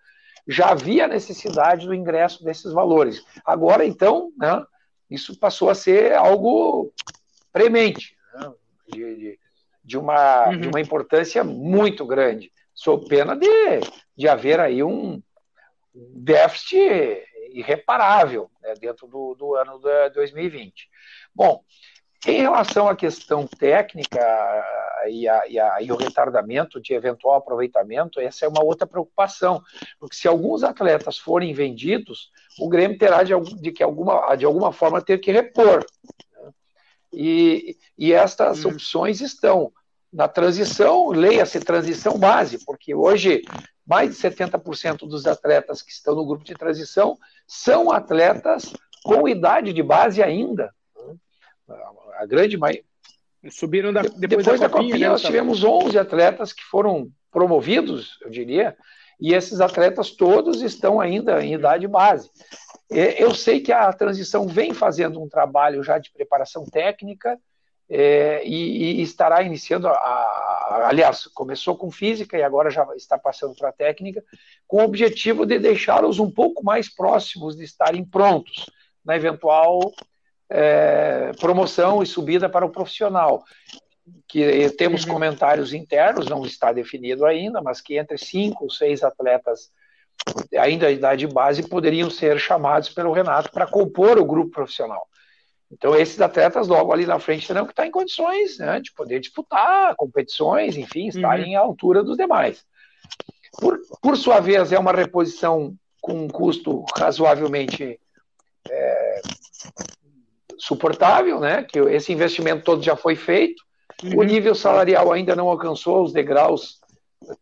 já 0.48 0.70
havia 0.70 1.06
necessidade 1.06 1.86
do 1.86 1.94
ingresso 1.94 2.42
desses 2.42 2.72
valores. 2.72 3.24
Agora, 3.44 3.84
então, 3.84 4.32
né, 4.36 4.64
isso 5.08 5.38
passou 5.38 5.70
a 5.70 5.76
ser 5.76 6.14
algo 6.14 6.92
premente, 7.52 8.16
né, 8.34 8.52
de, 8.88 9.14
de, 9.14 9.38
de, 9.84 9.96
uma, 9.96 10.48
uhum. 10.48 10.60
de 10.60 10.68
uma 10.68 10.80
importância 10.80 11.44
muito 11.44 12.04
grande, 12.04 12.52
sob 12.74 13.06
pena 13.06 13.36
de, 13.36 13.80
de 14.16 14.26
haver 14.26 14.58
aí 14.58 14.82
um 14.82 15.22
déficit 15.94 17.22
irreparável 17.52 18.50
né, 18.60 18.74
dentro 18.74 19.06
do, 19.06 19.36
do 19.36 19.54
ano 19.54 19.78
de 19.78 20.10
2020. 20.10 20.90
Bom, 21.32 21.62
em 22.26 22.40
relação 22.40 22.88
à 22.88 22.96
questão 22.96 23.46
técnica 23.46 24.20
e, 25.08 25.28
a, 25.28 25.46
e, 25.46 25.58
a, 25.58 25.82
e, 25.82 25.92
o 25.92 25.96
retardamento 25.96 26.80
de 26.80 26.94
eventual 26.94 27.36
aproveitamento, 27.36 28.18
essa 28.18 28.46
é 28.46 28.48
uma 28.48 28.62
outra 28.64 28.86
preocupação, 28.86 29.62
porque 29.98 30.16
se 30.16 30.26
alguns 30.26 30.62
atletas 30.62 31.18
forem 31.18 31.52
vendidos, 31.52 32.30
o 32.58 32.68
Grêmio 32.68 32.96
terá 32.96 33.22
de, 33.22 33.34
de 33.60 33.72
que 33.72 33.82
alguma, 33.82 34.34
de 34.36 34.44
alguma 34.44 34.72
forma 34.72 35.02
ter 35.02 35.18
que 35.18 35.30
repor. 35.30 35.84
Né? 36.32 36.50
E, 37.12 37.76
e 37.98 38.12
estas 38.12 38.64
hum. 38.64 38.70
opções 38.70 39.20
estão 39.20 39.70
na 40.10 40.28
transição, 40.28 41.08
leia-se 41.08 41.60
transição 41.60 42.18
base, 42.18 42.64
porque 42.64 42.94
hoje 42.94 43.42
mais 43.86 44.10
de 44.10 44.16
70% 44.16 45.06
dos 45.06 45.26
atletas 45.26 45.82
que 45.82 45.92
estão 45.92 46.14
no 46.14 46.24
grupo 46.24 46.44
de 46.44 46.54
transição 46.54 47.18
são 47.46 47.92
atletas 47.92 48.72
com 49.02 49.28
idade 49.28 49.74
de 49.74 49.82
base 49.82 50.22
ainda 50.22 50.72
a 51.68 52.26
grande 52.26 52.56
maioria. 52.56 52.84
Subiram 53.50 53.92
da, 53.92 54.02
depois, 54.02 54.20
depois 54.20 54.60
da, 54.60 54.66
da 54.66 54.72
Copinha, 54.72 54.92
Copinha 54.92 55.06
né, 55.06 55.12
nós 55.12 55.22
tivemos 55.22 55.62
11 55.62 55.98
atletas 55.98 56.52
que 56.52 56.62
foram 56.62 57.10
promovidos, 57.30 58.18
eu 58.22 58.30
diria, 58.30 58.74
e 59.20 59.34
esses 59.34 59.60
atletas 59.60 60.10
todos 60.10 60.62
estão 60.62 61.00
ainda 61.00 61.44
em 61.44 61.54
idade 61.54 61.86
base. 61.86 62.30
Eu 62.90 63.34
sei 63.34 63.60
que 63.60 63.72
a 63.72 63.92
transição 63.92 64.46
vem 64.46 64.72
fazendo 64.72 65.22
um 65.22 65.28
trabalho 65.28 65.82
já 65.82 65.98
de 65.98 66.10
preparação 66.10 66.64
técnica 66.64 67.38
é, 67.88 68.42
e, 68.46 69.00
e, 69.00 69.02
estará 69.02 69.42
iniciando, 69.42 69.88
a, 69.88 69.92
a, 69.92 70.88
aliás, 70.88 71.26
começou 71.26 71.76
com 71.76 71.90
física 71.90 72.38
e 72.38 72.42
agora 72.42 72.70
já 72.70 72.86
está 72.96 73.18
passando 73.18 73.54
para 73.54 73.68
a 73.68 73.72
técnica, 73.72 74.22
com 74.66 74.78
o 74.78 74.84
objetivo 74.84 75.44
de 75.44 75.58
deixá-los 75.58 76.18
um 76.18 76.30
pouco 76.30 76.64
mais 76.64 76.88
próximos 76.88 77.56
de 77.56 77.64
estarem 77.64 78.04
prontos 78.04 78.70
na 79.04 79.16
eventual 79.16 79.92
é, 80.56 81.32
promoção 81.40 82.00
e 82.00 82.06
subida 82.06 82.48
para 82.48 82.64
o 82.64 82.70
profissional. 82.70 83.42
Que 84.28 84.70
temos 84.70 85.04
uhum. 85.04 85.12
comentários 85.12 85.72
internos, 85.72 86.26
não 86.26 86.44
está 86.44 86.72
definido 86.72 87.26
ainda, 87.26 87.60
mas 87.60 87.80
que 87.80 87.98
entre 87.98 88.16
cinco 88.18 88.64
ou 88.64 88.70
seis 88.70 89.02
atletas 89.02 89.72
ainda 90.56 90.86
da 90.86 90.92
idade 90.92 91.26
base 91.26 91.68
poderiam 91.68 92.08
ser 92.08 92.38
chamados 92.38 92.88
pelo 92.90 93.12
Renato 93.12 93.50
para 93.50 93.66
compor 93.66 94.16
o 94.18 94.24
grupo 94.24 94.50
profissional. 94.50 95.08
Então, 95.72 95.96
esses 95.96 96.20
atletas 96.20 96.68
logo 96.68 96.92
ali 96.92 97.04
na 97.04 97.18
frente 97.18 97.48
terão 97.48 97.64
que 97.64 97.72
estar 97.72 97.86
em 97.86 97.90
condições 97.90 98.58
né, 98.58 98.80
de 98.80 98.92
poder 98.92 99.18
disputar 99.18 99.96
competições, 99.96 100.76
enfim, 100.76 101.08
estarem 101.08 101.56
uhum. 101.56 101.62
à 101.62 101.64
altura 101.64 102.04
dos 102.04 102.16
demais. 102.16 102.64
Por, 103.58 103.80
por 104.00 104.16
sua 104.16 104.38
vez, 104.38 104.70
é 104.70 104.78
uma 104.78 104.92
reposição 104.92 105.74
com 106.00 106.24
um 106.24 106.28
custo 106.28 106.84
razoavelmente 106.96 107.98
é, 108.70 109.20
suportável, 110.58 111.40
né? 111.40 111.62
Que 111.64 111.78
esse 111.78 112.12
investimento 112.12 112.64
todo 112.64 112.82
já 112.82 112.96
foi 112.96 113.16
feito. 113.16 113.62
Uhum. 114.02 114.20
O 114.20 114.22
nível 114.22 114.54
salarial 114.54 115.12
ainda 115.12 115.36
não 115.36 115.48
alcançou 115.48 116.02
os 116.02 116.12
degraus 116.12 116.80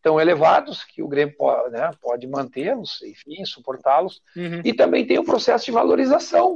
tão 0.02 0.20
elevados 0.20 0.84
que 0.84 1.02
o 1.02 1.08
Grêmio 1.08 1.34
pode, 1.36 1.72
né, 1.72 1.90
pode 2.00 2.26
mantê-los, 2.26 3.02
enfim, 3.02 3.44
suportá-los. 3.44 4.22
Uhum. 4.36 4.60
E 4.64 4.72
também 4.72 5.06
tem 5.06 5.18
o 5.18 5.24
processo 5.24 5.64
de 5.64 5.72
valorização, 5.72 6.54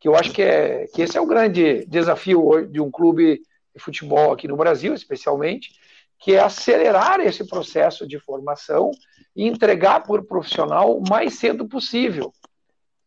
que 0.00 0.08
eu 0.08 0.16
acho 0.16 0.32
que, 0.32 0.42
é, 0.42 0.86
que 0.92 1.02
esse 1.02 1.16
é 1.16 1.20
o 1.20 1.26
grande 1.26 1.84
desafio 1.86 2.66
de 2.66 2.80
um 2.80 2.90
clube 2.90 3.40
de 3.74 3.80
futebol 3.82 4.32
aqui 4.32 4.48
no 4.48 4.56
Brasil, 4.56 4.92
especialmente, 4.94 5.70
que 6.18 6.34
é 6.34 6.40
acelerar 6.40 7.20
esse 7.20 7.46
processo 7.46 8.06
de 8.06 8.18
formação 8.18 8.90
e 9.34 9.46
entregar 9.46 10.02
por 10.02 10.24
profissional 10.24 10.96
o 10.96 11.08
mais 11.08 11.34
cedo 11.38 11.66
possível 11.66 12.32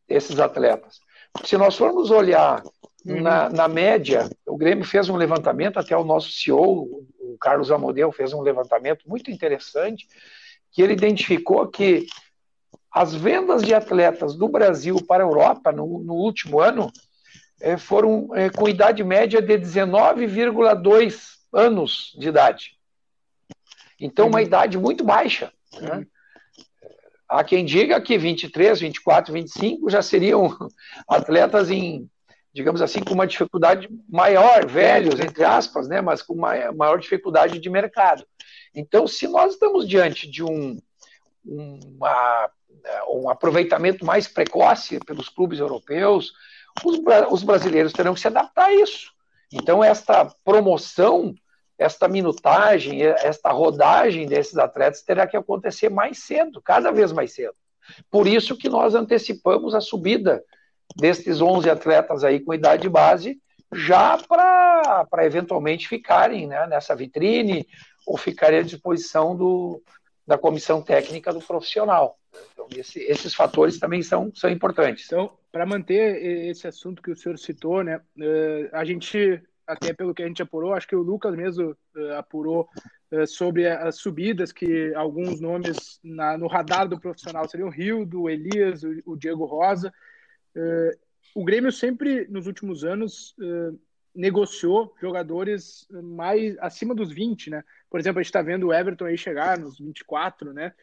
esses 0.08 0.40
atletas. 0.40 1.00
Se 1.44 1.58
nós 1.58 1.76
formos 1.76 2.12
olhar 2.12 2.64
uhum. 3.06 3.22
na, 3.22 3.50
na, 3.50 3.68
média, 3.68 4.30
o 4.46 4.58
Grêmio 4.58 4.86
fez 4.86 5.10
um 5.10 5.16
levantamento, 5.16 5.78
até 5.78 5.96
o 5.96 6.04
nosso 6.04 6.32
CEO, 6.32 7.06
o 7.20 7.38
Carlos 7.40 7.72
Amodeu, 7.72 8.12
fez 8.12 8.34
um 8.34 8.42
levantamento 8.42 9.08
muito 9.08 9.30
interessante, 9.30 10.08
que 10.72 10.82
ele 10.82 10.94
identificou 10.94 11.68
que 11.68 12.08
as 12.92 13.14
vendas 13.14 13.62
de 13.62 13.74
atletas 13.74 14.36
do 14.36 14.48
Brasil 14.48 14.98
para 15.06 15.24
a 15.24 15.28
Europa 15.28 15.72
no, 15.72 16.00
no 16.00 16.14
último 16.14 16.62
ano 16.62 16.92
é, 17.60 17.78
foram 17.78 18.30
é, 18.34 18.50
com 18.50 18.70
idade 18.70 19.04
média 19.04 19.42
de 19.42 19.58
19,2 19.58 21.36
anos 21.52 22.16
de 22.18 22.30
idade. 22.30 22.78
Então, 24.00 24.28
uma 24.28 24.40
uhum. 24.40 24.46
idade 24.46 24.78
muito 24.78 25.04
baixa. 25.04 25.52
Né? 25.80 26.06
Há 27.28 27.44
quem 27.44 27.66
diga 27.66 28.00
que 28.00 28.18
23, 28.18 28.80
24, 28.80 29.34
25 29.34 29.90
já 29.90 30.02
seriam 30.02 30.56
atletas 31.08 31.72
em, 31.72 32.10
digamos 32.54 32.82
assim, 32.82 33.02
com 33.02 33.14
uma 33.14 33.28
dificuldade 33.28 33.90
maior, 34.08 34.66
velhos, 34.66 35.20
entre 35.20 35.44
aspas, 35.44 35.88
né, 35.88 36.02
mas 36.02 36.22
com 36.22 36.34
uma 36.34 36.72
maior 36.72 37.00
dificuldade 37.00 37.60
de 37.60 37.70
mercado. 37.70 38.26
Então, 38.74 39.08
se 39.08 39.28
nós 39.28 39.54
estamos 39.54 39.88
diante 39.88 40.30
de 40.30 40.44
um, 40.44 40.80
uma, 41.44 42.50
um 43.10 43.30
aproveitamento 43.30 44.06
mais 44.06 44.28
precoce 44.28 45.00
pelos 45.00 45.30
clubes 45.30 45.60
europeus, 45.60 46.34
os, 46.84 47.00
os 47.32 47.44
brasileiros 47.44 47.94
terão 47.94 48.14
que 48.14 48.20
se 48.20 48.28
adaptar 48.28 48.66
a 48.66 48.74
isso. 48.74 49.12
Então, 49.52 49.84
esta 49.84 50.26
promoção 50.44 51.34
esta 51.78 52.08
minutagem, 52.08 53.04
esta 53.04 53.52
rodagem 53.52 54.28
desses 54.28 54.58
atletas 54.58 55.02
terá 55.02 55.28
que 55.28 55.36
acontecer 55.36 55.90
mais 55.90 56.20
cedo, 56.20 56.62
cada 56.62 56.92
vez 56.92 57.12
mais 57.12 57.34
cedo. 57.34 57.56
Por 58.10 58.28
isso 58.28 58.58
que 58.58 58.70
nós 58.70 58.96
antecipamos 58.96 59.76
a 59.76 59.82
subida 59.82 60.44
destes 60.96 61.42
11 61.42 61.70
atletas 61.70 62.24
aí 62.24 62.40
com 62.40 62.54
idade 62.54 62.88
base, 62.88 63.40
já 63.74 64.18
para 64.18 65.26
eventualmente 65.26 65.88
ficarem 65.88 66.48
né, 66.48 66.66
nessa 66.68 66.96
vitrine 66.96 67.68
ou 68.06 68.18
ficarem 68.18 68.60
à 68.60 68.62
disposição 68.62 69.36
do, 69.36 69.82
da 70.26 70.38
comissão 70.38 70.82
técnica 70.82 71.34
do 71.34 71.42
profissional. 71.42 72.18
Então, 72.54 72.68
esse, 72.76 73.00
esses 73.00 73.34
fatores 73.34 73.80
também 73.80 74.02
são, 74.02 74.32
são 74.34 74.50
importantes. 74.50 75.06
Então, 75.06 75.32
para 75.52 75.66
manter 75.66 76.48
esse 76.50 76.68
assunto 76.68 77.02
que 77.02 77.12
o 77.12 77.16
senhor 77.16 77.38
citou, 77.38 77.84
né, 77.84 78.02
eh, 78.20 78.70
a 78.74 78.84
gente, 78.84 79.42
até 79.68 79.94
pelo 79.94 80.14
que 80.14 80.24
a 80.24 80.28
gente 80.28 80.42
apurou, 80.42 80.74
acho 80.74 80.88
que 80.88 80.96
o 80.96 81.02
Lucas 81.02 81.36
mesmo 81.36 81.76
eh, 81.96 82.16
apurou 82.16 82.70
eh, 83.12 83.26
sobre 83.26 83.68
as 83.68 83.96
subidas, 83.96 84.52
que 84.52 84.94
alguns 84.96 85.40
nomes 85.42 86.00
na, 86.04 86.38
no 86.38 86.48
radar 86.48 86.88
do 86.88 87.00
profissional 87.00 87.48
seriam 87.48 87.70
o 87.70 87.72
Rio, 87.72 88.06
do 88.06 88.30
Elias, 88.30 88.84
o, 88.84 89.02
o 89.06 89.16
Diego 89.16 89.46
Rosa. 89.46 89.94
o 91.36 91.44
Grêmio 91.44 91.72
sempre, 91.72 92.28
nos 92.30 92.48
últimos 92.48 92.86
anos, 92.86 93.36
negociou 94.14 94.96
jogadores 95.02 95.86
mais 95.92 96.58
acima 96.60 96.96
dos 96.96 97.12
20, 97.12 97.50
né? 97.50 97.64
Por 97.90 98.00
exemplo, 98.00 98.20
a 98.20 98.24
gente 98.24 98.30
está 98.30 98.42
vendo 98.42 98.68
o 98.68 98.74
Everton 98.74 99.06
aí 99.06 99.18
chegar 99.18 99.58
nos 99.60 99.78
24, 99.78 100.54
né? 100.54 100.74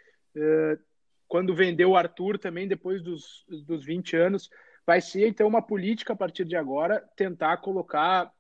quando 1.33 1.55
vendeu 1.55 1.93
o 1.93 1.97
Arthur 1.97 2.39
também, 2.39 2.69
depois 2.69 3.01
dos, 3.01 3.47
dos 3.49 3.83
20 3.83 4.15
anos, 4.17 4.51
vai 4.87 5.01
ser 5.01 5.27
então 5.27 5.49
uma 5.49 5.63
política 5.63 6.13
a 6.13 6.17
partir 6.17 6.45
de 6.45 6.57
agora 6.57 7.03
tentar 7.17 7.57
colocar 7.57 8.27
uh, 8.27 8.31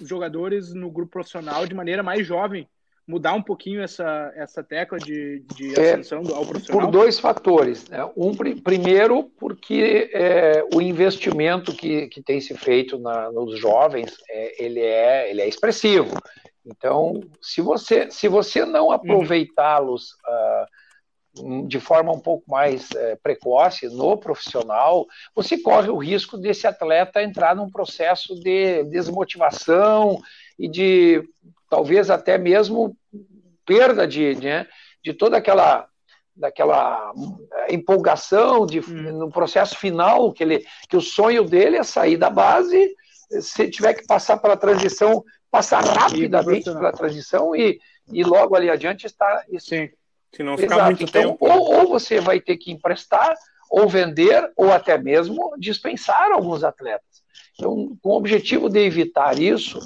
jogadores 0.00 0.72
no 0.74 0.90
grupo 0.90 1.12
profissional 1.12 1.66
de 1.66 1.74
maneira 1.74 2.02
mais 2.02 2.26
jovem, 2.26 2.68
mudar 3.06 3.34
um 3.34 3.42
pouquinho 3.42 3.82
essa, 3.82 4.32
essa 4.34 4.62
tecla 4.62 4.98
de, 4.98 5.44
de 5.54 5.78
é, 5.78 5.92
ascensão 5.92 6.22
é, 6.22 6.32
ao 6.32 6.46
profissional? 6.46 6.86
Por 6.86 6.90
dois 6.90 7.18
fatores. 7.18 7.88
Né? 7.88 7.98
Um, 8.16 8.34
primeiro, 8.34 9.24
porque 9.38 10.10
é, 10.12 10.64
o 10.74 10.80
investimento 10.80 11.74
que, 11.74 12.08
que 12.08 12.22
tem 12.22 12.40
se 12.40 12.54
feito 12.54 12.98
na, 12.98 13.30
nos 13.30 13.58
jovens, 13.58 14.16
é, 14.28 14.64
ele, 14.64 14.80
é, 14.80 15.30
ele 15.30 15.42
é 15.42 15.48
expressivo. 15.48 16.16
Então, 16.66 17.20
se 17.42 17.60
você, 17.60 18.10
se 18.10 18.26
você 18.26 18.64
não 18.64 18.86
uhum. 18.86 18.92
aproveitá-los 18.92 20.12
uh, 20.12 20.66
de 21.66 21.80
forma 21.80 22.12
um 22.12 22.20
pouco 22.20 22.48
mais 22.48 22.90
é, 22.92 23.16
precoce 23.16 23.88
no 23.88 24.16
profissional, 24.16 25.06
você 25.34 25.58
corre 25.58 25.90
o 25.90 25.98
risco 25.98 26.38
desse 26.38 26.66
atleta 26.66 27.22
entrar 27.22 27.56
num 27.56 27.70
processo 27.70 28.38
de 28.38 28.84
desmotivação 28.84 30.20
e 30.58 30.68
de 30.68 31.22
talvez 31.68 32.08
até 32.08 32.38
mesmo 32.38 32.96
perda 33.66 34.06
de, 34.06 34.36
né, 34.36 34.66
de 35.02 35.12
toda 35.12 35.36
aquela 35.36 35.88
daquela 36.36 37.12
é, 37.52 37.74
empolgação 37.74 38.66
de, 38.66 38.80
hum. 38.80 39.18
no 39.18 39.30
processo 39.30 39.76
final 39.76 40.32
que 40.32 40.42
ele 40.42 40.64
que 40.88 40.96
o 40.96 41.00
sonho 41.00 41.44
dele 41.44 41.76
é 41.76 41.84
sair 41.84 42.16
da 42.16 42.28
base 42.28 42.92
se 43.40 43.70
tiver 43.70 43.94
que 43.94 44.04
passar 44.04 44.38
pela 44.38 44.56
transição 44.56 45.24
passar 45.48 45.84
rapidamente 45.84 46.64
pela 46.64 46.90
transição 46.90 47.54
e, 47.54 47.78
e 48.12 48.24
logo 48.24 48.56
ali 48.56 48.68
adiante 48.68 49.06
está 49.06 49.44
Sim 49.60 49.88
se 50.34 50.42
não 50.42 50.56
ficar 50.56 50.76
Exato. 50.76 50.90
muito 50.90 51.02
então, 51.04 51.22
tempo. 51.22 51.36
Ou, 51.40 51.74
ou 51.74 51.88
você 51.88 52.20
vai 52.20 52.40
ter 52.40 52.56
que 52.56 52.72
emprestar, 52.72 53.34
ou 53.70 53.88
vender, 53.88 54.52
ou 54.56 54.72
até 54.72 54.98
mesmo 54.98 55.54
dispensar 55.58 56.30
alguns 56.32 56.64
atletas. 56.64 57.22
Então, 57.54 57.96
com 58.02 58.10
o 58.10 58.16
objetivo 58.16 58.68
de 58.68 58.80
evitar 58.80 59.38
isso, 59.38 59.78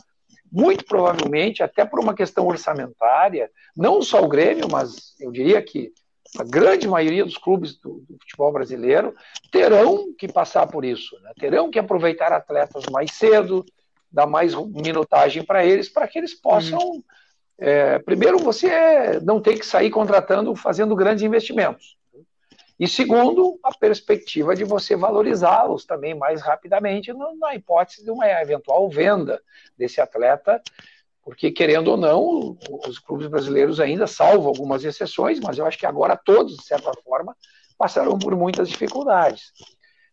muito 0.51 0.85
provavelmente, 0.85 1.63
até 1.63 1.85
por 1.85 2.01
uma 2.01 2.15
questão 2.15 2.47
orçamentária, 2.47 3.51
não 3.77 4.01
só 4.03 4.23
o 4.23 4.29
Grêmio, 4.29 4.69
mas 4.71 5.15
eu 5.21 5.31
diria 5.31 5.61
que 5.63 5.93
a 6.39 6.45
grande 6.45 6.87
maioria 6.87 7.25
dos 7.25 7.39
clubes 7.39 7.79
do, 7.79 8.05
do 8.09 8.19
futebol 8.19 8.53
brasileiro 8.53 9.15
terão 9.51 10.15
que 10.15 10.29
passar 10.29 10.67
por 10.67 10.85
isso, 10.85 11.19
né? 11.23 11.33
terão 11.39 11.71
que 11.71 11.79
aproveitar 11.79 12.33
atletas 12.33 12.85
mais 12.91 13.13
cedo, 13.13 13.65
dar 14.11 14.27
mais 14.27 14.55
minutagem 14.55 15.43
para 15.43 15.65
eles, 15.65 15.89
para 15.89 16.07
que 16.07 16.19
eles 16.19 16.35
possam 16.35 16.79
uhum. 16.79 17.03
É, 17.59 17.99
primeiro, 17.99 18.39
você 18.39 19.21
não 19.23 19.41
tem 19.41 19.59
que 19.59 19.67
sair 19.67 19.91
contratando, 19.91 20.55
fazendo 20.55 20.95
grandes 20.95 21.25
investimentos. 21.25 21.97
E 22.79 22.87
segundo, 22.87 23.59
a 23.65 23.77
perspectiva 23.77 24.55
de 24.55 24.63
você 24.63 24.95
valorizá-los 24.95 25.85
também 25.85 26.15
mais 26.15 26.41
rapidamente 26.41 27.13
na 27.13 27.55
hipótese 27.57 28.05
de 28.05 28.11
uma 28.11 28.29
eventual 28.41 28.89
venda 28.89 29.43
desse 29.77 30.01
atleta, 30.01 30.63
porque 31.25 31.51
querendo 31.51 31.89
ou 31.89 31.97
não, 31.97 32.57
os 32.87 33.01
clubes 33.01 33.27
brasileiros 33.27 33.81
ainda, 33.81 34.07
salvo 34.07 34.49
algumas 34.49 34.85
exceções, 34.85 35.41
mas 35.41 35.59
eu 35.59 35.67
acho 35.67 35.77
que 35.77 35.87
agora 35.87 36.17
todos, 36.17 36.57
de 36.57 36.65
certa 36.65 36.93
forma, 37.05 37.37
passarão 37.77 38.17
por 38.17 38.37
muitas 38.37 38.69
dificuldades. 38.69 39.53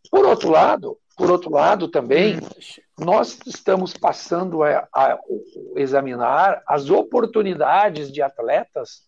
Por 0.09 0.25
outro 0.25 0.49
lado, 0.49 0.97
por 1.17 1.31
outro 1.31 1.49
lado 1.49 1.87
também, 1.87 2.39
nós 2.97 3.39
estamos 3.45 3.93
passando 3.93 4.63
a, 4.63 4.87
a 4.93 5.19
examinar 5.75 6.61
as 6.67 6.89
oportunidades 6.89 8.11
de 8.11 8.21
atletas 8.21 9.03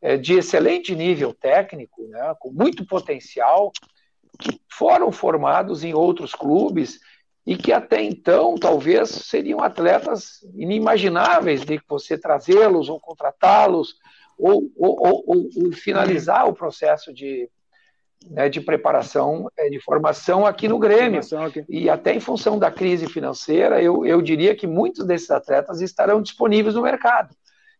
é, 0.00 0.16
de 0.16 0.34
excelente 0.34 0.94
nível 0.94 1.32
técnico, 1.32 2.06
né, 2.08 2.34
com 2.38 2.50
muito 2.50 2.86
potencial, 2.86 3.72
que 4.38 4.60
foram 4.70 5.10
formados 5.10 5.82
em 5.82 5.94
outros 5.94 6.34
clubes 6.34 7.00
e 7.46 7.56
que 7.56 7.72
até 7.72 8.02
então 8.02 8.56
talvez 8.56 9.08
seriam 9.08 9.60
atletas 9.60 10.42
inimagináveis 10.54 11.64
de 11.64 11.80
você 11.88 12.18
trazê-los 12.18 12.88
ou 12.88 13.00
contratá-los 13.00 13.94
ou, 14.38 14.70
ou, 14.76 15.06
ou, 15.06 15.24
ou, 15.26 15.72
finalizar 15.72 16.46
o 16.46 16.52
processo 16.52 17.14
de 17.14 17.48
né, 18.30 18.48
de 18.48 18.60
preparação, 18.60 19.50
é, 19.56 19.68
de 19.68 19.80
formação 19.80 20.46
aqui 20.46 20.68
no 20.68 20.78
Grêmio. 20.78 21.20
Aqui. 21.46 21.64
E 21.68 21.88
até 21.88 22.14
em 22.14 22.20
função 22.20 22.58
da 22.58 22.70
crise 22.70 23.06
financeira, 23.06 23.82
eu, 23.82 24.04
eu 24.04 24.20
diria 24.20 24.54
que 24.54 24.66
muitos 24.66 25.06
desses 25.06 25.30
atletas 25.30 25.80
estarão 25.80 26.20
disponíveis 26.20 26.74
no 26.74 26.82
mercado. 26.82 27.34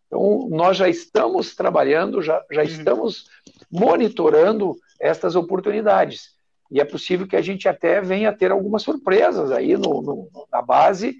Então, 0.06 0.48
nós 0.50 0.76
já 0.76 0.88
estamos 0.88 1.54
trabalhando, 1.54 2.22
já, 2.22 2.42
já 2.50 2.62
uhum. 2.62 2.66
estamos 2.66 3.26
monitorando 3.70 4.76
estas 5.00 5.34
oportunidades. 5.34 6.36
E 6.70 6.80
é 6.80 6.84
possível 6.84 7.26
que 7.26 7.36
a 7.36 7.42
gente 7.42 7.68
até 7.68 8.00
venha 8.00 8.30
a 8.30 8.32
ter 8.32 8.50
algumas 8.50 8.82
surpresas 8.82 9.50
aí 9.52 9.76
no, 9.76 10.02
no, 10.02 10.28
na 10.50 10.62
base 10.62 11.16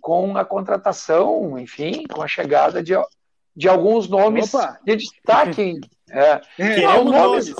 com 0.00 0.36
a 0.36 0.44
contratação, 0.44 1.58
enfim, 1.58 2.04
com 2.06 2.22
a 2.22 2.28
chegada 2.28 2.82
de, 2.82 2.92
de 3.54 3.68
alguns 3.68 4.08
nomes 4.08 4.52
Opa. 4.52 4.78
de 4.84 4.96
destaque. 4.96 5.80
É, 6.10 6.40
é, 6.58 6.82
é 6.82 7.04
nomes, 7.04 7.54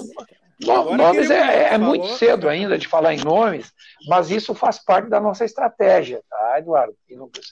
Nomes 0.65 1.31
é, 1.31 1.75
é 1.75 1.79
muito 1.79 2.07
cedo 2.09 2.49
ainda 2.49 2.77
de 2.77 2.87
falar 2.87 3.15
em 3.15 3.25
nomes, 3.25 3.73
mas 4.07 4.31
isso 4.31 4.55
faz 4.55 4.79
parte 4.79 5.09
da 5.09 5.21
nossa 5.21 5.45
estratégia, 5.45 6.23
tá, 6.29 6.59
Eduardo 6.59 6.95
e 7.09 7.15
Lucas? 7.15 7.47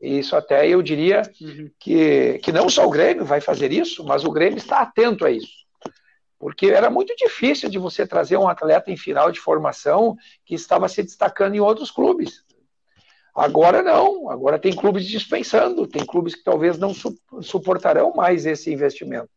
Isso 0.00 0.34
até 0.34 0.66
eu 0.66 0.80
diria 0.80 1.22
uhum. 1.40 1.70
que, 1.78 2.38
que 2.42 2.50
não 2.50 2.70
só 2.70 2.86
o 2.86 2.90
Grêmio 2.90 3.24
vai 3.24 3.40
fazer 3.40 3.70
isso, 3.70 4.02
mas 4.02 4.24
o 4.24 4.30
Grêmio 4.30 4.56
está 4.56 4.80
atento 4.80 5.26
a 5.26 5.30
isso. 5.30 5.60
Porque 6.38 6.66
era 6.66 6.88
muito 6.88 7.14
difícil 7.14 7.68
de 7.68 7.78
você 7.78 8.06
trazer 8.06 8.38
um 8.38 8.48
atleta 8.48 8.90
em 8.90 8.96
final 8.96 9.30
de 9.30 9.38
formação 9.38 10.16
que 10.46 10.54
estava 10.54 10.88
se 10.88 11.02
destacando 11.02 11.54
em 11.54 11.60
outros 11.60 11.90
clubes. 11.90 12.42
Agora 13.34 13.82
não, 13.82 14.30
agora 14.30 14.58
tem 14.58 14.74
clubes 14.74 15.04
dispensando, 15.04 15.86
tem 15.86 16.04
clubes 16.04 16.34
que 16.34 16.42
talvez 16.42 16.78
não 16.78 16.94
suportarão 17.42 18.14
mais 18.14 18.46
esse 18.46 18.72
investimento. 18.72 19.28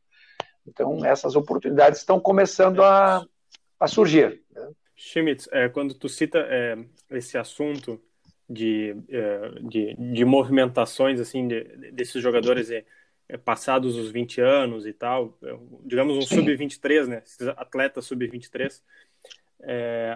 Então, 0.67 1.03
essas 1.05 1.35
oportunidades 1.35 1.99
estão 1.99 2.19
começando 2.19 2.81
a, 2.81 3.25
a 3.79 3.87
surgir. 3.87 4.41
Né? 4.51 4.71
Schmitz, 4.95 5.49
é, 5.51 5.67
quando 5.67 5.93
tu 5.93 6.07
cita 6.07 6.39
é, 6.39 6.77
esse 7.11 7.37
assunto 7.37 8.01
de, 8.49 8.95
é, 9.09 9.51
de, 9.61 9.95
de, 9.95 10.25
movimentações 10.25 11.19
assim 11.19 11.47
de, 11.47 11.63
desses 11.91 12.21
jogadores 12.21 12.69
é, 12.69 12.85
é, 13.27 13.37
passados 13.37 13.97
os 13.97 14.11
20 14.11 14.41
anos 14.41 14.85
e 14.85 14.93
tal, 14.93 15.37
é, 15.43 15.57
digamos 15.85 16.17
um 16.17 16.21
sub-23, 16.21 17.07
né? 17.07 17.21
Esses 17.25 17.47
atletas 17.47 18.05
sub-23, 18.05 18.81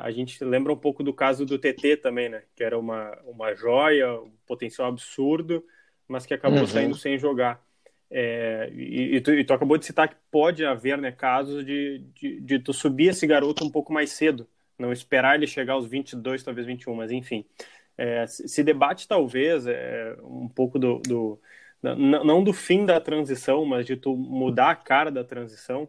a 0.02 0.12
gente 0.12 0.44
lembra 0.44 0.74
um 0.74 0.78
pouco 0.78 1.02
do 1.02 1.14
caso 1.14 1.46
do 1.46 1.58
TT 1.58 1.98
também, 1.98 2.30
né? 2.30 2.44
Que 2.56 2.64
era 2.64 2.78
uma, 2.78 3.18
uma 3.26 3.54
joia, 3.56 4.14
um 4.14 4.32
potencial 4.46 4.90
absurdo, 4.90 5.66
mas 6.08 6.26
que 6.26 6.34
acabou 6.34 6.60
uhum. 6.60 6.68
saindo 6.68 6.96
sem 6.96 7.18
jogar. 7.18 7.66
É, 8.10 8.70
e, 8.74 9.16
e, 9.18 9.22
tu, 9.22 9.32
e, 9.34 9.44
tu, 9.44 9.54
acabou 9.54 9.78
de 9.78 9.86
citar 9.86 10.08
que 10.08 10.16
pode 10.32 10.66
haver 10.66 10.98
né, 10.98 11.12
casos 11.12 11.66
de, 11.66 12.00
de, 12.16 12.40
de, 12.40 12.60
tu 12.60 12.72
subir 12.74 13.10
esse 13.10 13.28
garoto 13.28 13.66
um 13.66 13.70
pouco 13.70 13.92
mais 13.92 14.12
cedo, 14.12 14.48
não 14.80 14.94
esperar 14.94 15.36
ele 15.36 15.46
chegar 15.46 15.74
aos 15.74 15.88
22, 15.88 16.42
talvez 16.44 16.66
21, 16.66 16.96
mas 16.96 17.12
enfim. 17.12 17.46
É, 17.98 18.28
se 18.28 18.64
debate 18.64 19.08
talvez 19.08 19.66
é, 19.66 20.16
um 20.22 20.48
pouco 20.48 20.78
do, 20.78 21.00
do, 21.00 21.40
não 21.82 22.44
do 22.44 22.54
fim 22.54 22.86
da 22.86 23.02
transição, 23.02 23.66
mas 23.66 23.86
de 23.86 23.98
tu 23.98 24.16
mudar 24.16 24.70
a 24.70 24.76
cara 24.76 25.12
da 25.12 25.24
transição, 25.24 25.88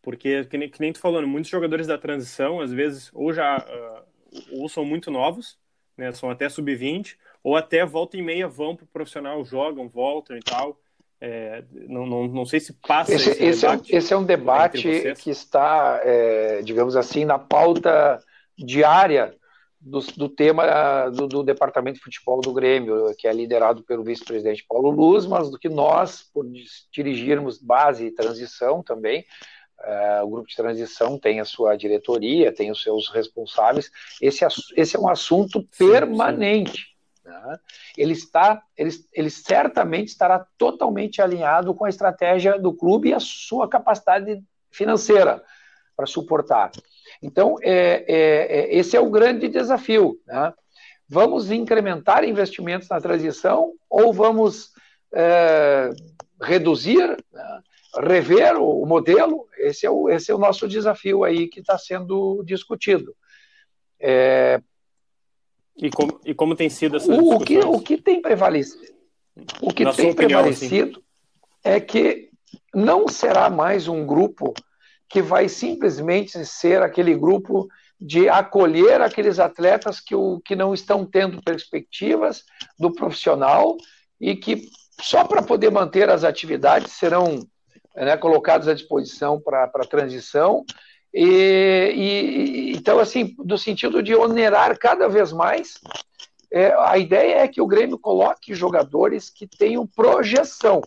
porque 0.00 0.44
que 0.44 0.56
nem, 0.56 0.68
que 0.70 0.80
nem 0.80 0.92
tu 0.92 1.00
falando, 1.00 1.26
né, 1.26 1.32
muitos 1.32 1.50
jogadores 1.50 1.86
da 1.86 1.98
transição 1.98 2.60
às 2.60 2.72
vezes 2.72 3.10
ou 3.12 3.32
já 3.32 3.58
uh, 3.58 4.60
ou 4.60 4.68
são 4.68 4.84
muito 4.84 5.10
novos, 5.10 5.58
né, 5.96 6.12
são 6.12 6.30
até 6.30 6.48
sub-20, 6.48 7.16
ou 7.42 7.56
até 7.56 7.84
volta 7.84 8.16
e 8.16 8.22
meia 8.22 8.48
vão 8.48 8.76
pro 8.76 8.86
profissional, 8.86 9.44
jogam, 9.44 9.88
voltam 9.88 10.36
e 10.36 10.40
tal 10.40 10.80
É, 11.20 11.62
não, 11.70 12.06
não, 12.06 12.26
não 12.26 12.46
sei 12.46 12.60
se 12.60 12.72
passa 12.72 13.12
esse, 13.12 13.30
esse, 13.30 13.44
esse, 13.44 13.66
é, 13.66 13.70
um, 13.70 13.82
esse 13.90 14.14
é 14.14 14.16
um 14.16 14.24
debate 14.24 15.14
que 15.22 15.30
está, 15.30 16.00
é, 16.02 16.62
digamos 16.62 16.96
assim, 16.96 17.26
na 17.26 17.38
pauta 17.38 18.18
diária 18.56 19.34
do, 19.80 20.00
do 20.16 20.28
tema 20.28 21.08
do, 21.10 21.26
do, 21.26 21.42
Departamento 21.42 21.98
de 21.98 22.04
Futebol 22.04 22.40
do 22.40 22.52
Grêmio, 22.52 23.14
que 23.18 23.26
é 23.26 23.32
liderado 23.32 23.82
pelo 23.82 24.04
vice-presidente 24.04 24.64
Paulo 24.68 24.90
Luz, 24.90 25.26
mas 25.26 25.50
do 25.50 25.58
que 25.58 25.68
nós, 25.68 26.22
por 26.34 26.46
dirigirmos 26.92 27.58
base 27.58 28.06
e 28.06 28.10
transição 28.10 28.82
também, 28.82 29.24
uh, 29.80 30.24
o 30.24 30.30
grupo 30.30 30.48
de 30.48 30.56
transição 30.56 31.18
tem 31.18 31.40
a 31.40 31.44
sua 31.44 31.76
diretoria, 31.76 32.52
tem 32.52 32.70
os 32.70 32.82
seus 32.82 33.08
responsáveis, 33.08 33.90
esse, 34.20 34.44
esse 34.76 34.96
é 34.96 35.00
um 35.00 35.08
assunto 35.08 35.66
permanente. 35.78 36.72
Sim, 36.72 36.84
sim. 36.84 36.99
Né? 37.24 37.58
Ele, 37.96 38.12
está, 38.12 38.62
ele, 38.76 38.90
ele 39.12 39.30
certamente 39.30 40.08
estará 40.08 40.46
totalmente 40.56 41.20
alinhado 41.20 41.74
com 41.74 41.84
a 41.84 41.88
estratégia 41.88 42.58
do 42.58 42.72
clube 42.72 43.10
e 43.10 43.14
a 43.14 43.20
sua 43.20 43.68
capacidade 43.68 44.42
financeira 44.70 45.42
para 45.96 46.06
suportar. 46.06 46.70
Então, 47.22 47.56
é, 47.62 48.04
é, 48.08 48.60
é, 48.60 48.76
esse 48.76 48.96
é 48.96 49.00
o 49.00 49.10
grande 49.10 49.48
desafio. 49.48 50.18
Né? 50.26 50.52
Vamos 51.08 51.50
incrementar 51.50 52.24
investimentos 52.24 52.88
na 52.88 53.00
transição 53.00 53.72
ou 53.88 54.12
vamos 54.12 54.70
é, 55.12 55.90
reduzir, 56.40 57.16
né? 57.32 57.62
rever 57.98 58.56
o, 58.56 58.82
o, 58.82 58.86
modelo? 58.86 59.46
Esse 59.58 59.84
é 59.84 59.90
o, 59.90 60.08
esse 60.08 60.30
é 60.30 60.34
o 60.34 60.38
nosso 60.38 60.68
desafio 60.68 61.24
aí 61.24 61.48
que 61.48 61.60
está 61.60 61.76
sendo 61.76 62.42
discutido. 62.44 63.14
É, 63.98 64.62
e, 65.80 65.90
como, 65.90 66.20
e 66.24 66.34
como 66.34 66.54
tem 66.54 66.68
sido 66.68 66.96
essa 66.96 67.10
o, 67.10 67.36
o 67.36 67.40
que 67.40 67.58
O 67.58 67.80
que 67.80 67.96
tem 67.96 68.20
prevalecido, 68.20 68.82
o 69.60 69.72
que 69.72 69.90
tem 69.92 70.14
prevalecido 70.14 70.98
assim. 70.98 71.04
é 71.64 71.80
que 71.80 72.30
não 72.74 73.08
será 73.08 73.48
mais 73.48 73.88
um 73.88 74.06
grupo 74.06 74.54
que 75.08 75.20
vai 75.20 75.48
simplesmente 75.48 76.44
ser 76.44 76.82
aquele 76.82 77.16
grupo 77.16 77.68
de 78.00 78.28
acolher 78.28 79.00
aqueles 79.00 79.38
atletas 79.38 80.00
que, 80.00 80.14
o, 80.14 80.40
que 80.40 80.54
não 80.56 80.72
estão 80.72 81.04
tendo 81.04 81.42
perspectivas 81.42 82.44
do 82.78 82.92
profissional 82.92 83.76
e 84.20 84.36
que 84.36 84.68
só 85.00 85.24
para 85.24 85.42
poder 85.42 85.70
manter 85.70 86.08
as 86.08 86.24
atividades 86.24 86.92
serão 86.92 87.46
né, 87.94 88.16
colocados 88.16 88.68
à 88.68 88.74
disposição 88.74 89.40
para 89.40 89.64
a 89.64 89.86
transição. 89.86 90.64
E, 91.12 91.92
e, 91.94 92.72
então, 92.76 92.98
assim, 92.98 93.34
no 93.38 93.58
sentido 93.58 94.02
de 94.02 94.14
onerar 94.14 94.78
cada 94.78 95.08
vez 95.08 95.32
mais, 95.32 95.80
é, 96.52 96.72
a 96.78 96.98
ideia 96.98 97.40
é 97.40 97.48
que 97.48 97.60
o 97.60 97.66
Grêmio 97.66 97.98
coloque 97.98 98.54
jogadores 98.54 99.30
que 99.30 99.46
tenham 99.46 99.86
projeção 99.86 100.80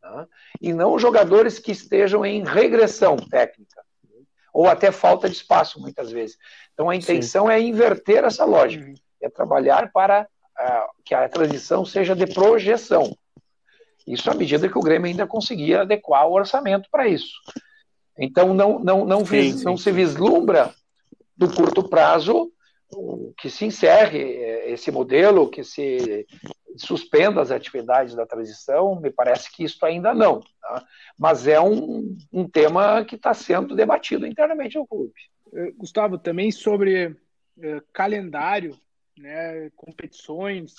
tá? 0.00 0.26
e 0.60 0.72
não 0.72 0.98
jogadores 0.98 1.58
que 1.58 1.72
estejam 1.72 2.24
em 2.24 2.44
regressão 2.44 3.16
técnica 3.16 3.82
ou 4.52 4.66
até 4.66 4.90
falta 4.90 5.28
de 5.28 5.36
espaço 5.36 5.78
muitas 5.78 6.10
vezes. 6.10 6.38
Então 6.72 6.88
a 6.88 6.96
intenção 6.96 7.46
Sim. 7.46 7.52
é 7.52 7.60
inverter 7.60 8.24
essa 8.24 8.44
lógica, 8.44 8.90
é 9.20 9.28
trabalhar 9.28 9.90
para 9.92 10.22
uh, 10.22 11.02
que 11.04 11.14
a 11.14 11.28
transição 11.28 11.84
seja 11.84 12.16
de 12.16 12.26
projeção. 12.26 13.14
Isso 14.06 14.30
à 14.30 14.34
medida 14.34 14.68
que 14.68 14.78
o 14.78 14.82
Grêmio 14.82 15.08
ainda 15.10 15.26
conseguia 15.26 15.82
adequar 15.82 16.26
o 16.26 16.32
orçamento 16.32 16.88
para 16.90 17.06
isso. 17.06 17.34
Então 18.18 18.54
não 18.54 18.78
não 18.78 19.04
não, 19.04 19.20
sim, 19.24 19.40
vis, 19.40 19.56
sim, 19.56 19.64
não 19.64 19.76
se 19.76 19.90
vislumbra 19.92 20.74
do 21.36 21.52
curto 21.52 21.88
prazo 21.88 22.50
que 23.36 23.50
se 23.50 23.64
encerre 23.64 24.20
eh, 24.20 24.70
esse 24.72 24.90
modelo, 24.90 25.50
que 25.50 25.64
se 25.64 26.26
suspenda 26.76 27.40
as 27.40 27.50
atividades 27.50 28.14
da 28.14 28.26
transição, 28.26 29.00
me 29.00 29.10
parece 29.10 29.50
que 29.50 29.64
isso 29.64 29.84
ainda 29.84 30.14
não. 30.14 30.40
Tá? 30.60 30.84
Mas 31.18 31.46
é 31.46 31.60
um, 31.60 32.16
um 32.32 32.48
tema 32.48 33.04
que 33.04 33.16
está 33.16 33.34
sendo 33.34 33.74
debatido 33.74 34.26
internamente 34.26 34.76
no 34.76 34.86
clube. 34.86 35.14
Eh, 35.52 35.72
Gustavo, 35.76 36.18
também 36.18 36.50
sobre 36.52 37.06
uh, 37.06 37.82
calendário, 37.92 38.78
né, 39.18 39.70
competições, 39.74 40.74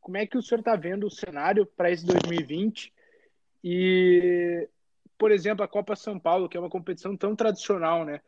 como 0.00 0.16
é 0.16 0.26
que 0.26 0.36
o 0.36 0.42
senhor 0.42 0.58
está 0.58 0.74
vendo 0.74 1.06
o 1.06 1.10
cenário 1.10 1.64
para 1.64 1.90
esse 1.90 2.04
2020? 2.04 2.92
E, 3.62 4.68
por 5.22 5.30
exemplo, 5.30 5.64
a 5.64 5.68
Copa 5.68 5.94
São 5.94 6.18
Paulo, 6.18 6.48
que 6.48 6.56
é 6.56 6.60
uma 6.60 6.68
competição 6.68 7.16
tão 7.16 7.36
tradicional, 7.36 8.04
né? 8.04 8.20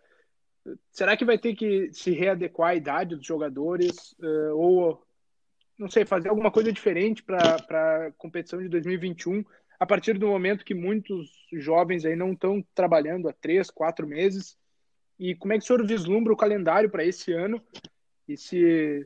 Será 0.92 1.16
que 1.16 1.24
vai 1.24 1.36
ter 1.36 1.56
que 1.56 1.92
se 1.92 2.12
readequar 2.12 2.70
à 2.70 2.74
idade 2.76 3.16
dos 3.16 3.26
jogadores? 3.26 4.12
Uh, 4.12 4.56
ou 4.56 5.02
não 5.76 5.90
sei, 5.90 6.06
fazer 6.06 6.28
alguma 6.28 6.52
coisa 6.52 6.72
diferente 6.72 7.20
para 7.20 7.56
a 7.56 8.12
competição 8.16 8.62
de 8.62 8.68
2021, 8.68 9.44
a 9.80 9.84
partir 9.84 10.16
do 10.16 10.28
momento 10.28 10.64
que 10.64 10.72
muitos 10.72 11.32
jovens 11.54 12.04
aí 12.04 12.14
não 12.14 12.30
estão 12.30 12.64
trabalhando 12.72 13.28
há 13.28 13.32
três, 13.32 13.72
quatro 13.72 14.06
meses. 14.06 14.56
E 15.18 15.34
como 15.34 15.52
é 15.52 15.58
que 15.58 15.64
o 15.64 15.66
senhor 15.66 15.84
vislumbra 15.84 16.32
o 16.32 16.36
calendário 16.36 16.88
para 16.88 17.04
esse 17.04 17.32
ano? 17.32 17.60
E 18.28 18.36
se 18.36 19.04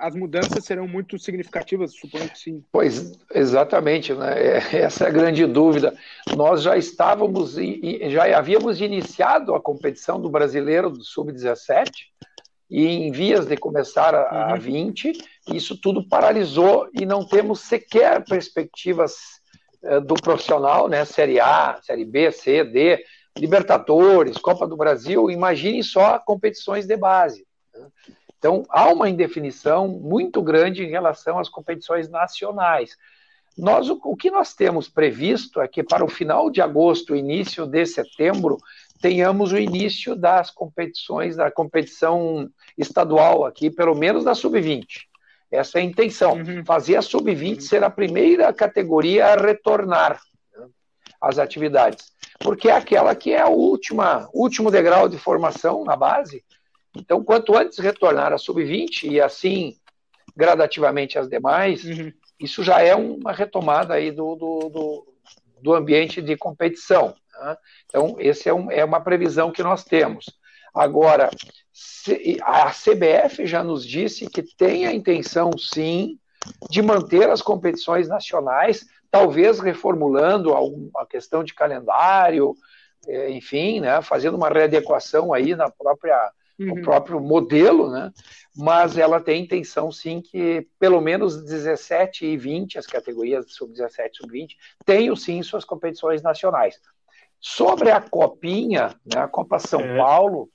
as 0.00 0.14
mudanças 0.14 0.64
serão 0.64 0.88
muito 0.88 1.18
significativas, 1.18 1.94
suponho 1.94 2.28
que 2.28 2.38
sim. 2.38 2.64
Pois, 2.72 3.12
exatamente, 3.34 4.14
né? 4.14 4.34
É, 4.38 4.76
essa 4.82 5.04
é 5.04 5.08
a 5.08 5.12
grande 5.12 5.46
dúvida. 5.46 5.94
Nós 6.36 6.62
já 6.62 6.76
estávamos, 6.76 7.56
já 8.08 8.36
havíamos 8.36 8.80
iniciado 8.80 9.54
a 9.54 9.60
competição 9.60 10.20
do 10.20 10.30
brasileiro 10.30 10.90
do 10.90 11.04
Sub-17, 11.04 11.90
e 12.70 12.86
em 12.86 13.10
vias 13.10 13.46
de 13.46 13.56
começar 13.56 14.14
a, 14.14 14.52
a 14.52 14.56
20, 14.56 15.08
uhum. 15.08 15.56
isso 15.56 15.76
tudo 15.80 16.06
paralisou 16.08 16.88
e 16.94 17.04
não 17.04 17.26
temos 17.26 17.62
sequer 17.62 18.24
perspectivas 18.24 19.16
uh, 19.82 20.00
do 20.00 20.14
profissional, 20.14 20.88
né? 20.88 21.04
Série 21.04 21.40
A, 21.40 21.80
Série 21.82 22.04
B, 22.04 22.30
C, 22.30 22.62
D, 22.62 23.04
Libertadores, 23.36 24.38
Copa 24.38 24.68
do 24.68 24.76
Brasil, 24.76 25.30
imagine 25.30 25.82
só 25.82 26.18
competições 26.20 26.86
de 26.86 26.96
base. 26.96 27.44
Né? 27.74 27.88
Então, 28.40 28.64
há 28.70 28.90
uma 28.90 29.06
indefinição 29.06 29.86
muito 29.86 30.40
grande 30.40 30.82
em 30.82 30.88
relação 30.88 31.38
às 31.38 31.50
competições 31.50 32.08
nacionais. 32.08 32.96
Nós, 33.56 33.90
o, 33.90 34.00
o 34.02 34.16
que 34.16 34.30
nós 34.30 34.54
temos 34.54 34.88
previsto 34.88 35.60
é 35.60 35.68
que 35.68 35.82
para 35.82 36.02
o 36.02 36.08
final 36.08 36.50
de 36.50 36.62
agosto, 36.62 37.14
início 37.14 37.66
de 37.66 37.84
setembro, 37.84 38.56
tenhamos 38.98 39.52
o 39.52 39.58
início 39.58 40.16
das 40.16 40.50
competições, 40.50 41.36
da 41.36 41.50
competição 41.50 42.48
estadual 42.78 43.44
aqui, 43.44 43.70
pelo 43.70 43.94
menos 43.94 44.24
da 44.24 44.34
sub-20. 44.34 44.86
Essa 45.50 45.78
é 45.78 45.82
a 45.82 45.84
intenção, 45.84 46.32
uhum. 46.32 46.64
fazer 46.64 46.96
a 46.96 47.02
sub-20 47.02 47.54
uhum. 47.56 47.60
ser 47.60 47.84
a 47.84 47.90
primeira 47.90 48.50
categoria 48.54 49.26
a 49.26 49.36
retornar 49.36 50.18
né, 50.56 50.66
às 51.20 51.38
atividades, 51.38 52.10
porque 52.38 52.70
é 52.70 52.72
aquela 52.72 53.14
que 53.14 53.34
é 53.34 53.44
o 53.44 53.50
última, 53.50 54.30
último 54.32 54.70
degrau 54.70 55.10
de 55.10 55.18
formação 55.18 55.84
na 55.84 55.94
base. 55.94 56.42
Então, 56.96 57.22
quanto 57.22 57.56
antes 57.56 57.78
retornar 57.78 58.32
à 58.32 58.38
sub-20 58.38 59.04
e 59.04 59.20
assim 59.20 59.76
gradativamente 60.36 61.18
as 61.18 61.28
demais, 61.28 61.84
uhum. 61.84 62.12
isso 62.38 62.62
já 62.62 62.80
é 62.80 62.94
uma 62.94 63.32
retomada 63.32 63.94
aí 63.94 64.10
do, 64.10 64.34
do, 64.34 64.58
do, 64.68 65.14
do 65.62 65.74
ambiente 65.74 66.22
de 66.22 66.36
competição. 66.36 67.14
Né? 67.40 67.56
Então, 67.86 68.16
essa 68.18 68.48
é, 68.48 68.54
um, 68.54 68.70
é 68.70 68.84
uma 68.84 69.00
previsão 69.00 69.50
que 69.50 69.62
nós 69.62 69.84
temos. 69.84 70.26
Agora, 70.74 71.30
a 72.42 72.70
CBF 72.70 73.46
já 73.46 73.62
nos 73.62 73.84
disse 73.84 74.28
que 74.28 74.42
tem 74.42 74.86
a 74.86 74.92
intenção, 74.92 75.50
sim, 75.58 76.18
de 76.70 76.80
manter 76.80 77.28
as 77.28 77.42
competições 77.42 78.08
nacionais, 78.08 78.86
talvez 79.10 79.58
reformulando 79.58 80.54
a 80.96 81.06
questão 81.06 81.42
de 81.42 81.54
calendário, 81.54 82.54
é, 83.06 83.30
enfim, 83.30 83.80
né, 83.80 84.00
fazendo 84.02 84.36
uma 84.36 84.48
readequação 84.48 85.32
aí 85.32 85.54
na 85.54 85.70
própria 85.70 86.30
uhum. 86.60 86.76
no 86.76 86.82
próprio 86.82 87.18
modelo, 87.18 87.90
né? 87.90 88.12
Mas 88.56 88.98
ela 88.98 89.20
tem 89.20 89.42
intenção 89.42 89.90
sim 89.90 90.20
que 90.20 90.66
pelo 90.78 91.00
menos 91.00 91.42
17 91.42 92.26
e 92.26 92.36
20, 92.36 92.78
as 92.78 92.86
categorias 92.86 93.46
sub-17 93.48 94.10
e 94.12 94.16
sub-20, 94.16 94.48
tenham 94.84 95.16
sim 95.16 95.42
suas 95.42 95.64
competições 95.64 96.22
nacionais. 96.22 96.78
Sobre 97.40 97.90
a 97.90 98.00
Copinha, 98.00 98.94
né, 99.06 99.22
a 99.22 99.28
Copa 99.28 99.58
São 99.58 99.80
é. 99.80 99.96
Paulo, 99.96 100.50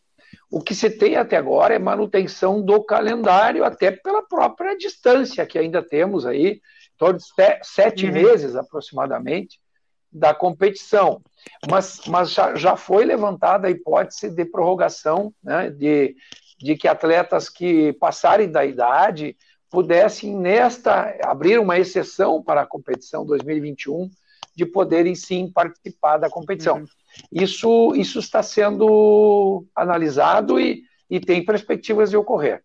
o 0.51 0.61
que 0.61 0.75
se 0.75 0.89
tem 0.89 1.15
até 1.15 1.37
agora 1.37 1.73
é 1.73 1.79
manutenção 1.79 2.61
do 2.61 2.83
calendário, 2.83 3.63
até 3.63 3.91
pela 3.91 4.21
própria 4.21 4.77
distância 4.77 5.45
que 5.45 5.57
ainda 5.57 5.81
temos 5.81 6.25
aí, 6.25 6.61
torno 6.97 7.19
de 7.19 7.25
sete 7.63 8.05
uhum. 8.05 8.13
meses 8.13 8.55
aproximadamente, 8.55 9.59
da 10.15 10.34
competição. 10.34 11.21
Mas, 11.69 12.01
mas 12.08 12.32
já, 12.32 12.56
já 12.56 12.78
foi 12.78 13.04
levantada 13.04 13.67
a 13.67 13.71
hipótese 13.71 14.30
de 14.30 14.45
prorrogação, 14.45 15.34
né, 15.43 15.69
de, 15.69 16.15
de 16.58 16.78
que 16.78 16.88
atletas 16.88 17.49
que 17.49 17.91
passarem 17.93 18.49
da 18.49 18.65
idade 18.65 19.36
pudessem, 19.69 20.34
nesta, 20.36 21.13
abrir 21.21 21.60
uma 21.60 21.78
exceção 21.78 22.41
para 22.41 22.62
a 22.62 22.65
competição 22.65 23.25
2021 23.25 24.10
de 24.56 24.65
poderem 24.65 25.13
sim 25.15 25.51
participar 25.51 26.17
da 26.17 26.30
competição. 26.30 26.78
Uhum. 26.78 26.86
Isso, 27.32 27.93
isso 27.95 28.19
está 28.19 28.41
sendo 28.41 29.65
analisado 29.75 30.58
e, 30.58 30.84
e 31.10 31.19
tem 31.19 31.43
perspectivas 31.43 32.10
de 32.10 32.15
ocorrer. 32.15 32.63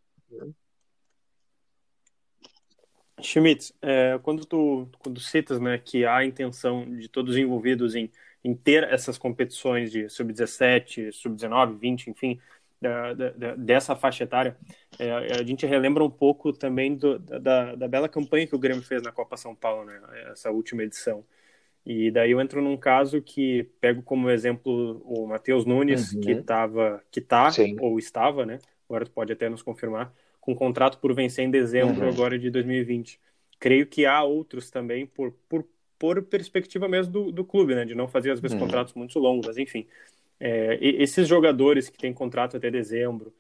Schmitz, 3.26 3.72
é, 3.82 4.18
quando 4.22 4.44
tu 4.44 4.88
quando 4.98 5.20
citas 5.20 5.60
né, 5.60 5.78
que 5.78 6.04
há 6.04 6.16
a 6.16 6.24
intenção 6.24 6.84
de 6.84 7.08
todos 7.08 7.34
os 7.34 7.40
envolvidos 7.40 7.94
em, 7.94 8.10
em 8.42 8.54
ter 8.54 8.84
essas 8.84 9.18
competições 9.18 9.90
de 9.90 10.08
sub-17, 10.08 11.12
sub-19, 11.12 11.78
20, 11.78 12.10
enfim, 12.10 12.38
da, 12.80 13.12
da, 13.12 13.54
dessa 13.56 13.94
faixa 13.94 14.24
etária, 14.24 14.56
é, 14.98 15.12
a 15.38 15.42
gente 15.42 15.66
relembra 15.66 16.02
um 16.02 16.10
pouco 16.10 16.52
também 16.52 16.96
do, 16.96 17.18
da, 17.18 17.74
da, 17.74 17.88
bela 17.88 18.08
campanha 18.08 18.46
que 18.46 18.56
o 18.56 18.58
Grêmio 18.58 18.82
fez 18.82 19.02
na 19.02 19.12
Copa 19.12 19.36
São 19.36 19.54
Paulo, 19.54 19.84
né, 19.84 20.00
essa 20.30 20.50
última 20.50 20.82
edição. 20.82 21.24
E 21.84 22.10
daí 22.10 22.30
eu 22.30 22.40
entro 22.40 22.60
num 22.60 22.76
caso 22.76 23.22
que 23.22 23.64
pego 23.80 24.02
como 24.02 24.30
exemplo 24.30 25.02
o 25.04 25.26
Matheus 25.26 25.64
Nunes, 25.64 26.12
uhum. 26.12 26.20
que 26.20 26.30
estava, 26.32 27.02
que 27.10 27.20
tá, 27.20 27.50
Sim. 27.50 27.76
ou 27.80 27.98
estava, 27.98 28.44
né? 28.44 28.58
Agora 28.88 29.04
tu 29.04 29.10
pode 29.10 29.32
até 29.32 29.48
nos 29.48 29.62
confirmar, 29.62 30.12
com 30.40 30.54
contrato 30.54 30.98
por 30.98 31.14
vencer 31.14 31.44
em 31.44 31.50
dezembro 31.50 32.02
uhum. 32.02 32.08
agora 32.08 32.38
de 32.38 32.50
2020. 32.50 33.20
Creio 33.58 33.86
que 33.86 34.06
há 34.06 34.22
outros 34.22 34.70
também 34.70 35.06
por, 35.06 35.32
por, 35.48 35.64
por 35.98 36.22
perspectiva 36.22 36.88
mesmo 36.88 37.12
do, 37.12 37.32
do 37.32 37.44
clube, 37.44 37.74
né? 37.74 37.84
De 37.84 37.94
não 37.94 38.08
fazer 38.08 38.30
às 38.30 38.40
vezes 38.40 38.54
uhum. 38.54 38.64
contratos 38.64 38.94
muito 38.94 39.18
longos, 39.18 39.46
mas 39.46 39.58
enfim. 39.58 39.86
É, 40.38 40.78
esses 40.80 41.28
jogadores 41.28 41.90
que 41.90 41.98
têm 41.98 42.14
contrato 42.14 42.56
até 42.56 42.70
dezembro, 42.70 43.32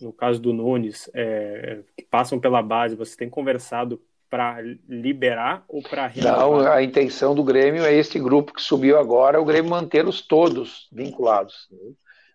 no 0.00 0.12
caso 0.12 0.40
do 0.40 0.52
Nunes, 0.52 1.10
é, 1.12 1.80
que 1.96 2.04
passam 2.04 2.38
pela 2.38 2.62
base, 2.62 2.94
você 2.94 3.16
tem 3.16 3.28
conversado 3.28 4.00
para 4.30 4.60
liberar 4.88 5.64
ou 5.68 5.82
para 5.82 6.10
Não, 6.16 6.58
a 6.60 6.82
intenção 6.82 7.34
do 7.34 7.44
Grêmio 7.44 7.84
é 7.84 7.94
esse 7.94 8.18
grupo 8.18 8.52
que 8.52 8.62
subiu 8.62 8.98
agora, 8.98 9.40
o 9.40 9.44
Grêmio 9.44 9.70
mantê-los 9.70 10.22
todos 10.26 10.88
vinculados. 10.92 11.68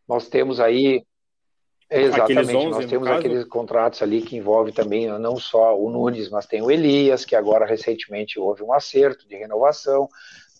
Nós 0.07 0.29
temos 0.29 0.59
aí 0.59 1.03
exatamente, 1.89 2.55
11, 2.55 2.69
nós 2.69 2.85
temos 2.85 3.07
aqueles 3.07 3.45
contratos 3.45 4.01
ali 4.01 4.21
que 4.21 4.37
envolve 4.37 4.71
também 4.71 5.07
não 5.07 5.37
só 5.37 5.77
o 5.77 5.89
Nunes, 5.89 6.29
mas 6.29 6.45
tem 6.45 6.61
o 6.61 6.69
Elias, 6.69 7.25
que 7.25 7.35
agora 7.35 7.65
recentemente 7.65 8.39
houve 8.39 8.61
um 8.61 8.71
acerto 8.71 9.27
de 9.27 9.35
renovação. 9.35 10.07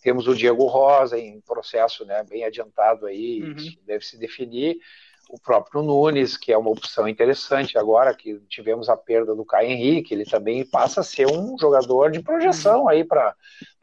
Temos 0.02 0.26
o 0.26 0.34
Diego 0.34 0.66
Rosa 0.66 1.18
em 1.18 1.40
processo 1.40 2.04
né, 2.04 2.24
bem 2.28 2.44
adiantado 2.44 3.06
aí, 3.06 3.42
uhum. 3.42 3.56
deve 3.86 4.04
se 4.04 4.18
definir 4.18 4.78
o 5.30 5.38
próprio 5.38 5.82
Nunes, 5.82 6.36
que 6.36 6.52
é 6.52 6.58
uma 6.58 6.70
opção 6.70 7.08
interessante 7.08 7.78
agora 7.78 8.14
que 8.14 8.40
tivemos 8.48 8.88
a 8.88 8.96
perda 8.96 9.34
do 9.34 9.44
Caio 9.44 9.70
Henrique, 9.70 10.12
ele 10.12 10.24
também 10.24 10.66
passa 10.66 11.00
a 11.00 11.04
ser 11.04 11.26
um 11.26 11.56
jogador 11.56 12.10
de 12.10 12.20
projeção 12.20 12.88
aí 12.88 13.04
para 13.04 13.34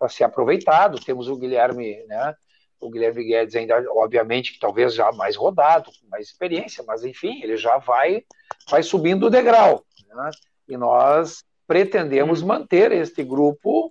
ser 0.10 0.26
aproveitado. 0.26 1.00
Temos 1.00 1.30
o 1.30 1.38
Guilherme, 1.38 2.04
né? 2.08 2.36
O 2.80 2.90
Guilherme 2.90 3.24
Guedes 3.24 3.56
ainda, 3.56 3.84
obviamente, 3.92 4.54
que 4.54 4.60
talvez 4.60 4.94
já 4.94 5.12
mais 5.12 5.36
rodado, 5.36 5.92
com 5.92 6.08
mais 6.10 6.28
experiência, 6.28 6.84
mas 6.88 7.04
enfim, 7.04 7.42
ele 7.42 7.58
já 7.58 7.78
vai, 7.78 8.24
vai 8.70 8.84
subindo 8.84 9.28
o 9.28 9.30
degrau. 9.30 9.84
Né? 10.08 10.32
E 10.70 10.78
nós 10.78 11.44
pretendemos 11.68 12.42
hum. 12.42 12.48
manter 12.48 12.92
este 12.92 13.24
grupo 13.24 13.90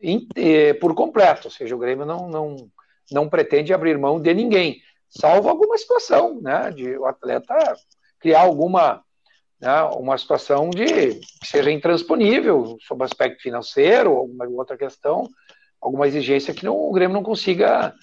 in, 0.00 0.26
eh, 0.36 0.74
por 0.74 0.94
completo, 0.94 1.48
ou 1.48 1.50
seja, 1.50 1.74
o 1.74 1.78
Grêmio 1.78 2.06
não, 2.06 2.28
não, 2.28 2.56
não 3.10 3.28
pretende 3.28 3.74
abrir 3.74 3.98
mão 3.98 4.20
de 4.20 4.32
ninguém 4.32 4.80
salvo 5.14 5.48
alguma 5.48 5.76
situação, 5.76 6.40
né, 6.40 6.70
de 6.70 6.96
o 6.96 7.04
atleta 7.06 7.54
criar 8.18 8.40
alguma 8.40 9.02
né, 9.60 9.82
uma 9.94 10.16
situação 10.18 10.70
de 10.70 10.84
que 10.84 11.46
seja 11.46 11.70
intransponível 11.70 12.76
sob 12.80 13.04
aspecto 13.04 13.42
financeiro, 13.42 14.10
alguma 14.10 14.46
outra 14.48 14.76
questão, 14.76 15.28
alguma 15.80 16.08
exigência 16.08 16.54
que 16.54 16.64
não, 16.64 16.76
o 16.76 16.92
Grêmio 16.92 17.14
não 17.14 17.22
consiga 17.22 17.94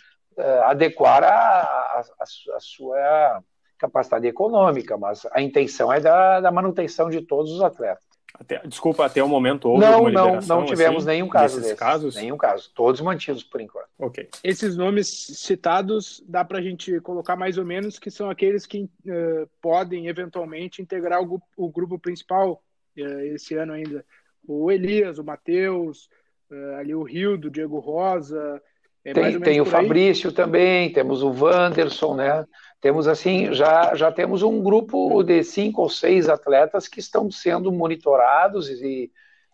adequar 0.65 1.23
a, 1.23 1.29
a, 1.29 2.03
a, 2.21 2.59
sua 2.59 3.43
capacidade 3.77 4.27
econômica, 4.27 4.97
mas 4.97 5.25
a 5.31 5.41
intenção 5.41 5.91
é 5.91 5.99
da, 5.99 6.41
da 6.41 6.51
manutenção 6.51 7.09
de 7.09 7.21
todos 7.21 7.51
os 7.51 7.61
atletas. 7.61 8.09
Até, 8.33 8.59
desculpa, 8.67 9.05
até 9.05 9.23
o 9.23 9.27
momento 9.27 9.69
houve 9.69 9.83
não, 9.83 10.01
uma 10.01 10.11
Não, 10.11 10.39
não 10.39 10.65
tivemos 10.65 11.03
assim, 11.03 11.17
nenhum 11.17 11.27
caso 11.27 11.59
desses. 11.59 11.77
casos? 11.77 12.15
Nenhum 12.15 12.37
caso. 12.37 12.71
Todos 12.75 13.01
mantidos 13.01 13.43
por 13.43 13.59
enquanto. 13.59 13.89
Ok. 13.97 14.29
Esses 14.43 14.77
nomes 14.77 15.07
citados, 15.09 16.23
dá 16.27 16.45
para 16.45 16.59
a 16.59 16.61
gente 16.61 16.99
colocar 17.01 17.35
mais 17.35 17.57
ou 17.57 17.65
menos 17.65 17.97
que 17.97 18.11
são 18.11 18.29
aqueles 18.29 18.65
que 18.65 18.83
uh, 18.83 19.49
podem 19.61 20.07
eventualmente 20.07 20.81
integrar 20.81 21.21
o, 21.21 21.41
o 21.57 21.69
grupo 21.69 21.97
principal 21.97 22.63
uh, 22.97 23.19
esse 23.33 23.55
ano 23.55 23.73
ainda. 23.73 24.05
O 24.47 24.71
Elias, 24.71 25.17
o 25.17 25.23
Matheus, 25.23 26.07
uh, 26.51 26.75
ali 26.77 26.93
o 26.93 27.03
Rio, 27.03 27.37
do 27.37 27.49
Diego 27.49 27.79
Rosa. 27.79 28.61
É 29.03 29.13
tem, 29.13 29.39
tem 29.39 29.61
o 29.61 29.65
Fabrício 29.65 30.31
também, 30.31 30.91
temos 30.91 31.23
o 31.23 31.31
Wanderson, 31.31 32.15
né? 32.15 32.45
temos 32.81 33.07
assim 33.07 33.53
já 33.53 33.93
já 33.95 34.11
temos 34.11 34.41
um 34.41 34.61
grupo 34.61 35.21
de 35.23 35.43
cinco 35.43 35.81
ou 35.81 35.89
seis 35.89 36.29
atletas 36.29 36.87
que 36.87 36.99
estão 36.99 37.29
sendo 37.29 37.71
monitorados 37.71 38.69
e, 38.69 39.11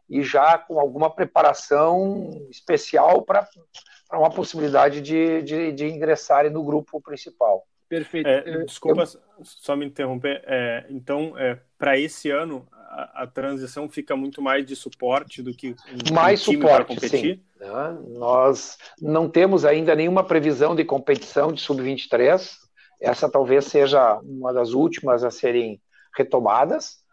e 0.10 0.22
já 0.22 0.58
com 0.58 0.80
alguma 0.80 1.10
preparação 1.10 2.30
especial 2.50 3.24
para 3.24 3.48
uma 4.14 4.30
possibilidade 4.30 5.02
de, 5.02 5.42
de, 5.42 5.72
de, 5.72 5.88
ingressarem 5.88 6.52
no 6.52 6.64
grupo 6.64 7.02
principal. 7.02 7.66
Perfeito. 7.90 8.28
É, 8.28 8.44
é 8.46 8.58
desculpa 8.64 9.02
Eu... 9.04 9.44
só 9.44 9.76
me 9.76 9.86
interromper. 9.86 10.44
É, 10.46 10.86
então, 10.90 11.38
é, 11.38 11.60
para 11.78 11.98
esse 11.98 12.30
ano, 12.30 12.66
a, 13.02 13.24
a, 13.24 13.28
transição 13.28 13.90
fica 13.90 14.16
muito 14.16 14.42
mais 14.42 14.66
de 14.66 14.76
suporte 14.76 15.42
do 15.42 15.54
que 15.54 15.72
um, 15.72 16.14
mais 16.14 16.42
um 16.48 16.54
suporte, 16.54 16.76
para 16.76 16.86
competir? 16.86 17.40
Sim. 17.60 18.18
Nós 18.18 18.78
não 19.02 19.30
temos 19.30 19.66
ainda 19.66 19.96
nenhuma 19.96 20.24
previsão 20.24 20.76
de 20.76 20.86
competição 20.86 21.52
de 21.52 21.62
sub-23 21.62 22.66
essa 23.00 23.30
talvez 23.30 23.66
seja 23.66 24.20
uma 24.20 24.54
das 24.54 24.74
últimas 24.74 25.24
a 25.24 25.32
serem 25.32 25.82
retomadas 26.16 27.04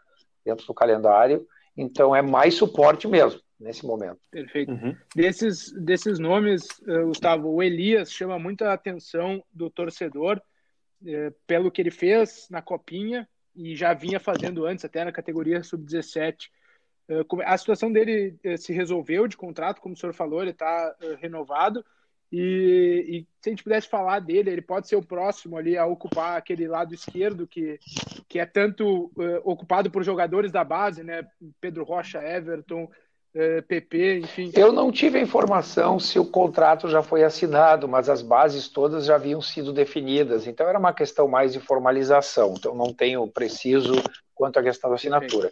dentro 0.44 0.66
do 0.66 0.74
calendário. 0.74 1.46
Então 1.76 2.14
é 2.14 2.22
mais 2.22 2.54
suporte 2.54 3.08
mesmo 3.08 3.40
nesse 3.58 3.86
momento. 3.86 4.18
Perfeito. 4.30 4.72
Uhum. 4.72 4.96
Desses, 5.14 5.72
desses 5.72 6.18
nomes, 6.18 6.66
uh, 6.86 7.06
Gustavo, 7.06 7.48
o 7.48 7.62
Elias 7.62 8.12
chama 8.12 8.38
muita 8.38 8.72
atenção 8.72 9.42
do 9.52 9.70
torcedor 9.70 10.40
uh, 11.02 11.34
pelo 11.46 11.70
que 11.70 11.80
ele 11.80 11.90
fez 11.90 12.48
na 12.50 12.60
Copinha 12.60 13.28
e 13.54 13.76
já 13.76 13.92
vinha 13.94 14.18
fazendo 14.20 14.64
antes, 14.64 14.84
até 14.84 15.04
na 15.04 15.12
categoria 15.12 15.62
sub-17. 15.62 16.50
Uh, 17.08 17.42
a 17.44 17.56
situação 17.58 17.92
dele 17.92 18.36
se 18.58 18.72
resolveu 18.72 19.26
de 19.26 19.36
contrato, 19.36 19.80
como 19.80 19.94
o 19.94 19.98
senhor 19.98 20.12
falou, 20.12 20.40
ele 20.40 20.50
está 20.50 20.94
renovado 21.20 21.84
e, 22.32 23.04
e, 23.06 23.26
se 23.42 23.50
a 23.50 23.52
gente 23.52 23.62
pudesse 23.62 23.86
falar 23.86 24.18
dele, 24.18 24.48
ele 24.48 24.62
pode 24.62 24.88
ser 24.88 24.96
o 24.96 25.04
próximo 25.04 25.58
ali 25.58 25.76
a 25.76 25.84
ocupar 25.84 26.38
aquele 26.38 26.66
lado 26.66 26.94
esquerdo 26.94 27.46
que, 27.46 27.78
que 28.26 28.38
é 28.38 28.46
tanto 28.46 29.12
ocupado 29.44 29.90
por 29.90 30.02
jogadores 30.02 30.50
da 30.50 30.64
base, 30.64 31.04
né? 31.04 31.28
Pedro 31.60 31.84
Rocha, 31.84 32.22
Everton, 32.22 32.84
eh, 32.84 32.96
PP, 33.66 34.18
enfim. 34.18 34.52
Eu 34.54 34.72
não 34.72 34.92
tive 34.92 35.18
a 35.18 35.22
informação 35.22 35.98
se 35.98 36.18
o 36.18 36.24
contrato 36.24 36.88
já 36.88 37.02
foi 37.02 37.24
assinado, 37.24 37.88
mas 37.88 38.08
as 38.10 38.20
bases 38.20 38.68
todas 38.68 39.06
já 39.06 39.14
haviam 39.14 39.40
sido 39.40 39.72
definidas. 39.72 40.46
Então 40.46 40.68
era 40.68 40.78
uma 40.78 40.92
questão 40.92 41.26
mais 41.26 41.52
de 41.52 41.60
formalização. 41.60 42.54
Então 42.58 42.74
não 42.74 42.92
tenho 42.92 43.26
preciso 43.26 43.94
quanto 44.34 44.58
à 44.58 44.62
questão 44.62 44.90
da 44.90 44.96
assinatura. 44.96 45.50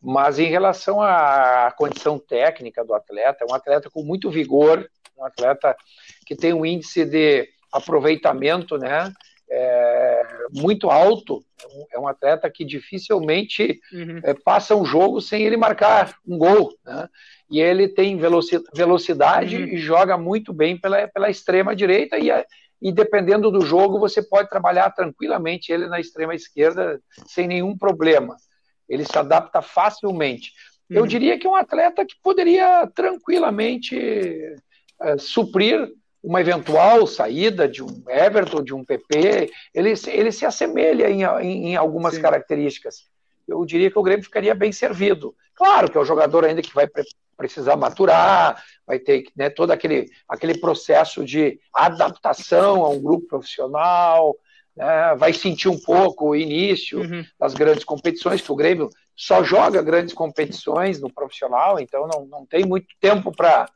Mas 0.00 0.38
em 0.38 0.46
relação 0.46 1.02
à 1.02 1.72
condição 1.76 2.18
técnica 2.18 2.84
do 2.84 2.94
atleta, 2.94 3.44
é 3.44 3.52
um 3.52 3.54
atleta 3.54 3.90
com 3.90 4.02
muito 4.02 4.30
vigor, 4.30 4.88
um 5.16 5.24
atleta 5.24 5.76
que 6.24 6.34
tem 6.34 6.54
um 6.54 6.64
índice 6.64 7.04
de 7.04 7.48
aproveitamento 7.72 8.78
né, 8.78 9.12
é, 9.50 10.22
muito 10.52 10.90
alto. 10.90 11.44
É 11.92 11.98
um 11.98 12.06
atleta 12.06 12.48
que 12.50 12.64
dificilmente 12.64 13.80
uhum. 13.92 14.20
é, 14.22 14.34
passa 14.34 14.76
um 14.76 14.84
jogo 14.84 15.20
sem 15.20 15.42
ele 15.42 15.56
marcar 15.56 16.14
um 16.26 16.38
gol. 16.38 16.72
Né? 16.84 17.08
E 17.50 17.60
ele 17.60 17.88
tem 17.88 18.16
velocidade 18.16 19.56
uhum. 19.56 19.64
e 19.64 19.76
joga 19.78 20.16
muito 20.16 20.52
bem 20.52 20.76
pela, 20.78 21.08
pela 21.08 21.30
extrema 21.30 21.74
direita. 21.74 22.18
E, 22.18 22.28
e 22.80 22.92
dependendo 22.92 23.50
do 23.50 23.62
jogo, 23.62 23.98
você 23.98 24.22
pode 24.22 24.48
trabalhar 24.48 24.90
tranquilamente 24.90 25.72
ele 25.72 25.86
na 25.86 25.98
extrema 25.98 26.34
esquerda 26.34 27.00
sem 27.26 27.46
nenhum 27.46 27.76
problema. 27.76 28.36
Ele 28.88 29.04
se 29.04 29.18
adapta 29.18 29.60
facilmente. 29.60 30.52
Eu 30.88 31.02
uhum. 31.02 31.08
diria 31.08 31.38
que 31.38 31.46
é 31.46 31.50
um 31.50 31.54
atleta 31.54 32.04
que 32.04 32.14
poderia 32.22 32.86
tranquilamente 32.94 33.96
é, 35.00 35.18
suprir 35.18 35.92
uma 36.22 36.40
eventual 36.40 37.06
saída 37.06 37.68
de 37.68 37.82
um 37.82 38.02
Everton, 38.08 38.62
de 38.62 38.74
um 38.74 38.84
PP, 38.84 39.50
ele, 39.74 39.94
ele 40.08 40.32
se 40.32 40.44
assemelha 40.44 41.08
em, 41.08 41.22
em, 41.22 41.70
em 41.70 41.76
algumas 41.76 42.14
Sim. 42.14 42.22
características. 42.22 43.06
Eu 43.46 43.64
diria 43.64 43.90
que 43.90 43.98
o 43.98 44.02
Grêmio 44.02 44.24
ficaria 44.24 44.54
bem 44.54 44.72
servido. 44.72 45.34
Claro 45.54 45.90
que 45.90 45.96
é 45.96 46.00
um 46.00 46.04
jogador 46.04 46.44
ainda 46.44 46.62
que 46.62 46.74
vai 46.74 46.86
pre 46.86 47.04
precisar 47.36 47.76
maturar, 47.76 48.64
vai 48.84 48.98
ter 48.98 49.26
né, 49.36 49.48
todo 49.48 49.70
aquele, 49.70 50.10
aquele 50.28 50.58
processo 50.58 51.24
de 51.24 51.60
adaptação 51.72 52.84
a 52.84 52.88
um 52.88 53.00
grupo 53.00 53.28
profissional, 53.28 54.36
né, 54.76 55.14
vai 55.16 55.32
sentir 55.32 55.68
um 55.68 55.78
pouco 55.78 56.30
o 56.30 56.36
início 56.36 56.98
uhum. 56.98 57.24
das 57.38 57.54
grandes 57.54 57.84
competições, 57.84 58.40
que 58.40 58.50
o 58.50 58.56
Grêmio 58.56 58.90
só 59.14 59.44
joga 59.44 59.80
grandes 59.82 60.12
competições 60.12 61.00
no 61.00 61.12
profissional, 61.12 61.78
então 61.78 62.08
não, 62.12 62.26
não 62.26 62.44
tem 62.44 62.64
muito 62.66 62.88
tempo 63.00 63.30
para 63.30 63.68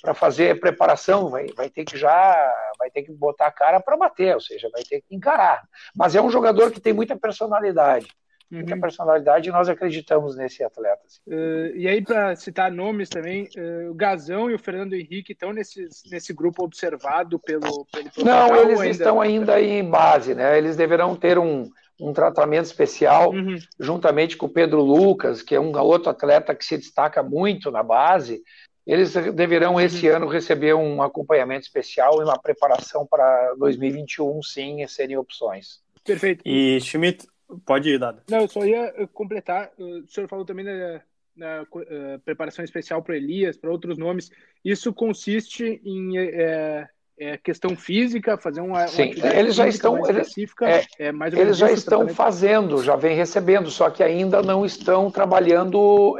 para 0.00 0.14
fazer 0.14 0.60
preparação, 0.60 1.28
vai, 1.28 1.46
vai 1.56 1.68
ter 1.68 1.84
que 1.84 1.96
já 1.96 2.52
vai 2.78 2.90
ter 2.90 3.02
que 3.02 3.12
botar 3.12 3.46
a 3.46 3.52
cara 3.52 3.80
para 3.80 3.96
bater, 3.96 4.34
ou 4.34 4.40
seja, 4.40 4.70
vai 4.72 4.82
ter 4.82 5.00
que 5.00 5.14
encarar. 5.14 5.62
Mas 5.94 6.14
é 6.14 6.22
um 6.22 6.30
jogador 6.30 6.70
que 6.70 6.80
tem 6.80 6.92
muita 6.92 7.16
personalidade. 7.16 8.06
muita 8.50 8.74
uhum. 8.74 8.80
personalidade 8.80 9.48
e 9.48 9.52
nós 9.52 9.68
acreditamos 9.68 10.36
nesse 10.36 10.62
atleta. 10.62 11.02
Assim. 11.06 11.20
Uh, 11.26 11.76
e 11.76 11.88
aí, 11.88 12.00
para 12.02 12.34
citar 12.36 12.70
nomes 12.70 13.08
também, 13.08 13.48
uh, 13.56 13.90
o 13.90 13.94
Gazão 13.94 14.50
e 14.50 14.54
o 14.54 14.58
Fernando 14.58 14.94
Henrique 14.94 15.32
estão 15.32 15.52
nesse, 15.52 15.86
nesse 16.10 16.32
grupo 16.32 16.64
observado 16.64 17.38
pelo, 17.38 17.86
pelo 17.92 18.24
Não, 18.24 18.56
eles 18.56 18.80
ainda... 18.80 18.90
estão 18.90 19.20
ainda 19.20 19.60
em 19.60 19.84
base, 19.88 20.34
né? 20.34 20.56
Eles 20.56 20.76
deverão 20.76 21.14
ter 21.14 21.38
um, 21.38 21.68
um 22.00 22.12
tratamento 22.12 22.66
especial, 22.66 23.32
uhum. 23.32 23.56
juntamente 23.78 24.36
com 24.36 24.46
o 24.46 24.52
Pedro 24.52 24.80
Lucas, 24.80 25.42
que 25.42 25.54
é 25.54 25.60
um 25.60 25.76
outro 25.78 26.10
atleta 26.10 26.54
que 26.54 26.64
se 26.64 26.78
destaca 26.78 27.22
muito 27.22 27.70
na 27.70 27.82
base. 27.82 28.42
Eles 28.88 29.12
deverão 29.12 29.78
esse 29.78 30.08
ano 30.08 30.26
receber 30.26 30.74
um 30.74 31.02
acompanhamento 31.02 31.66
especial 31.66 32.20
e 32.20 32.24
uma 32.24 32.38
preparação 32.38 33.06
para 33.06 33.54
2021, 33.58 34.42
sim, 34.42 34.86
serem 34.88 35.18
opções. 35.18 35.82
Perfeito. 36.02 36.42
E 36.46 36.80
Schmidt, 36.80 37.26
Pode 37.64 37.88
ir, 37.88 37.98
Dada. 37.98 38.22
Não, 38.28 38.40
eu 38.40 38.48
só 38.48 38.64
ia 38.64 38.92
eh, 38.96 39.08
completar. 39.12 39.72
O 39.78 40.06
senhor 40.06 40.28
falou 40.28 40.44
também 40.44 40.64
da, 40.66 41.02
da 41.34 41.62
uh, 41.62 42.18
preparação 42.24 42.64
especial 42.64 43.02
para 43.02 43.16
Elias, 43.16 43.56
para 43.56 43.70
outros 43.70 43.96
nomes. 43.96 44.30
Isso 44.62 44.92
consiste 44.92 45.80
em 45.82 46.18
é, 46.18 46.86
é, 47.18 47.36
questão 47.36 47.76
física, 47.76 48.36
fazer 48.36 48.60
uma, 48.60 48.86
Sim, 48.86 49.14
uma 49.16 49.34
eles 49.34 49.54
já 49.54 49.66
estão 49.66 49.98
específica. 50.00 50.68
É, 50.68 50.86
é 50.98 51.12
mais 51.12 51.34
eles 51.34 51.56
já 51.56 51.70
estão 51.70 52.08
fazendo, 52.08 52.82
já 52.82 52.96
vem 52.96 53.16
recebendo, 53.16 53.70
só 53.70 53.90
que 53.90 54.02
ainda 54.02 54.42
não 54.42 54.64
estão 54.64 55.10
trabalhando, 55.10 56.16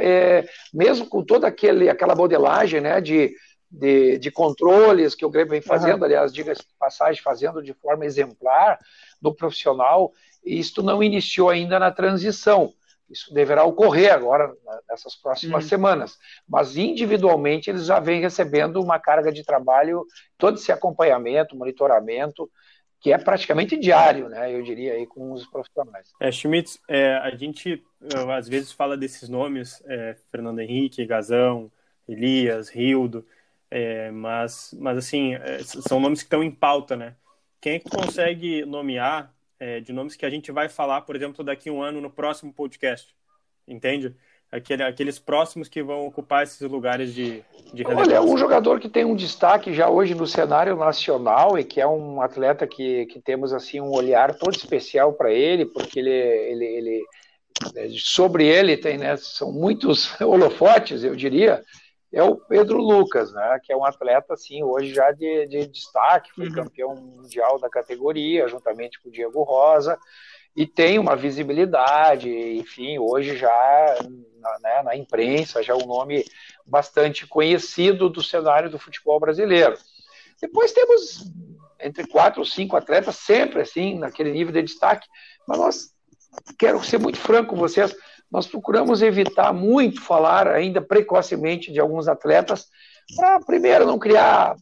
mesmo 0.73 1.07
com 1.07 1.23
toda 1.23 1.47
aquele, 1.47 1.89
aquela 1.89 2.15
modelagem, 2.15 2.81
né, 2.81 3.01
de 3.01 3.35
de, 3.71 4.19
de, 4.19 4.31
controles 4.31 5.15
que 5.15 5.27
o 5.27 5.31
Grêmio 5.31 5.51
vem 5.51 5.61
fazendo, 5.61 5.99
uhum. 5.99 6.05
aliás, 6.05 6.33
diga-se 6.33 6.63
passagem, 6.79 7.23
fazendo 7.23 7.63
de 7.63 7.75
forma 7.75 8.07
exemplar 8.07 8.79
do 9.21 9.35
profissional, 9.35 10.13
isto 10.45 10.83
não 10.83 11.03
iniciou 11.03 11.51
ainda 11.51 11.79
na 11.79 11.91
transição. 11.91 12.73
Isso 13.11 13.33
deverá 13.33 13.65
ocorrer 13.65 14.13
agora, 14.13 14.53
nessas 14.89 15.15
próximas 15.17 15.65
uhum. 15.65 15.69
semanas. 15.69 16.19
Mas 16.49 16.77
individualmente 16.77 17.71
eles 17.71 17.87
já 17.87 17.99
vêm 17.99 18.21
recebendo 18.21 18.83
uma 18.83 18.99
carga 18.99 19.33
de 19.33 19.45
trabalho, 19.45 20.05
todo 20.37 20.57
esse 20.57 20.71
acompanhamento, 20.71 21.57
monitoramento, 21.57 22.51
que 23.01 23.13
é 23.13 23.19
praticamente 23.19 23.77
diário, 23.77 24.29
né? 24.29 24.53
Eu 24.53 24.63
diria 24.63 24.95
aí 24.95 25.07
com 25.07 25.33
os 25.33 25.47
profissionais. 25.47 26.11
É, 26.21 26.31
Schmitz, 26.33 26.79
é, 26.89 27.15
a 27.17 27.31
gente 27.31 27.83
às 28.37 28.49
vezes 28.49 28.73
fala 28.73 28.97
desses 28.97 29.29
nomes, 29.29 29.83
é, 29.87 30.17
Fernando 30.31 30.61
Henrique, 30.61 31.07
Gazão, 31.07 31.71
Elias, 32.09 32.69
Rildo, 32.69 33.25
é, 33.71 34.11
mas, 34.11 34.75
mas 34.79 34.99
assim, 34.99 35.35
é, 35.35 35.59
são 35.63 36.01
nomes 36.01 36.21
que 36.21 36.27
estão 36.27 36.43
em 36.43 36.51
pauta, 36.51 36.97
né? 36.97 37.15
Quem 37.61 37.75
é 37.75 37.79
que 37.79 37.91
consegue 37.91 38.65
nomear 38.65 39.33
é, 39.61 39.81
de 39.81 39.93
nomes 39.93 40.17
que 40.17 40.27
a 40.27 40.31
gente 40.31 40.53
vai 40.53 40.69
falar, 40.69 41.03
por 41.03 41.17
exemplo, 41.17 41.45
daqui 41.45 41.69
a 41.69 41.73
um 41.73 41.83
ano 41.83 42.01
no 42.01 42.11
próximo 42.11 42.53
podcast. 42.53 43.15
Entende? 43.67 44.15
Aquele, 44.51 44.83
aqueles 44.83 45.19
próximos 45.19 45.69
que 45.69 45.83
vão 45.83 46.07
ocupar 46.07 46.43
esses 46.43 46.61
lugares 46.63 47.15
de, 47.15 47.45
de 47.75 47.87
Olha, 47.87 48.23
um 48.23 48.39
jogador 48.39 48.81
que 48.81 48.89
tem 48.89 49.05
um 49.05 49.15
destaque 49.15 49.75
já 49.75 49.91
hoje 49.91 50.15
no 50.15 50.27
cenário 50.27 50.75
nacional 50.75 51.59
e 51.59 51.65
que 51.65 51.83
é 51.83 51.87
um 51.87 52.23
atleta 52.23 52.67
que, 52.67 53.05
que 53.07 53.21
temos 53.21 53.53
assim 53.53 53.79
um 53.79 53.91
olhar 53.91 54.35
todo 54.35 54.57
especial 54.57 55.13
para 55.13 55.31
ele, 55.31 55.67
porque 55.67 55.99
ele, 55.99 56.11
ele, 56.11 56.65
ele 56.65 57.05
sobre 57.99 58.47
ele 58.47 58.77
tem, 58.77 58.97
né, 58.97 59.17
são 59.19 59.53
muitos 59.53 60.19
holofotes, 60.21 61.05
eu 61.05 61.15
diria, 61.15 61.63
é 62.13 62.23
o 62.23 62.37
Pedro 62.37 62.79
Lucas, 62.79 63.33
né, 63.33 63.61
que 63.63 63.73
é 63.73 63.77
um 63.77 63.85
atleta 63.85 64.35
assim 64.35 64.63
hoje 64.63 64.95
já 64.95 65.13
de, 65.13 65.47
de 65.47 65.67
destaque, 65.67 66.33
foi 66.35 66.49
uhum. 66.49 66.55
campeão 66.55 66.95
mundial 66.95 67.59
da 67.59 67.69
categoria, 67.69 68.49
juntamente 68.49 69.01
com 69.01 69.09
o 69.09 69.13
Diego 69.13 69.43
Rosa, 69.43 69.99
e 70.57 70.67
tem 70.67 70.99
uma 70.99 71.15
visibilidade, 71.15 72.31
enfim, 72.31 72.99
hoje 72.99 73.37
já 73.37 73.97
na, 74.41 74.59
né, 74.61 74.83
na 74.83 74.97
imprensa, 74.97 75.63
já 75.63 75.75
é 75.75 75.77
um 75.77 75.87
nome 75.87 76.25
bastante 76.67 77.27
conhecido 77.27 78.09
do 78.09 78.23
cenário 78.23 78.71
do 78.71 78.79
futebol 78.79 79.21
brasileiro. 79.21 79.77
Depois 80.41 80.73
temos 80.73 81.31
entre 81.81 82.07
quatro 82.07 82.41
ou 82.41 82.47
cinco 82.47 82.77
atletas, 82.77 83.17
sempre 83.17 83.61
assim, 83.61 83.99
naquele 83.99 84.33
nível 84.33 84.53
de 84.53 84.63
destaque, 84.63 85.07
mas 85.47 85.59
nós, 85.59 85.95
quero 86.59 86.83
ser 86.83 86.99
muito 86.99 87.19
franco 87.19 87.51
com 87.51 87.57
vocês, 87.57 87.95
nós 88.31 88.47
procuramos 88.47 89.03
evitar 89.03 89.53
muito 89.53 90.03
falar 90.03 90.47
ainda 90.49 90.81
precocemente 90.81 91.73
de 91.73 91.81
alguns 91.81 92.09
atletas, 92.09 92.67
para, 93.17 93.41
primeiro, 93.41 93.87
não 93.87 93.99
criar 93.99 94.55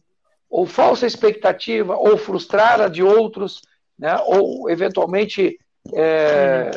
ou 0.49 0.65
falsa 0.65 1.05
expectativa, 1.05 1.95
ou 1.97 2.17
frustrar 2.17 2.79
a 2.79 2.87
de 2.87 3.03
outros, 3.03 3.61
né, 3.99 4.17
ou 4.25 4.69
eventualmente 4.69 5.59
é, 5.93 6.71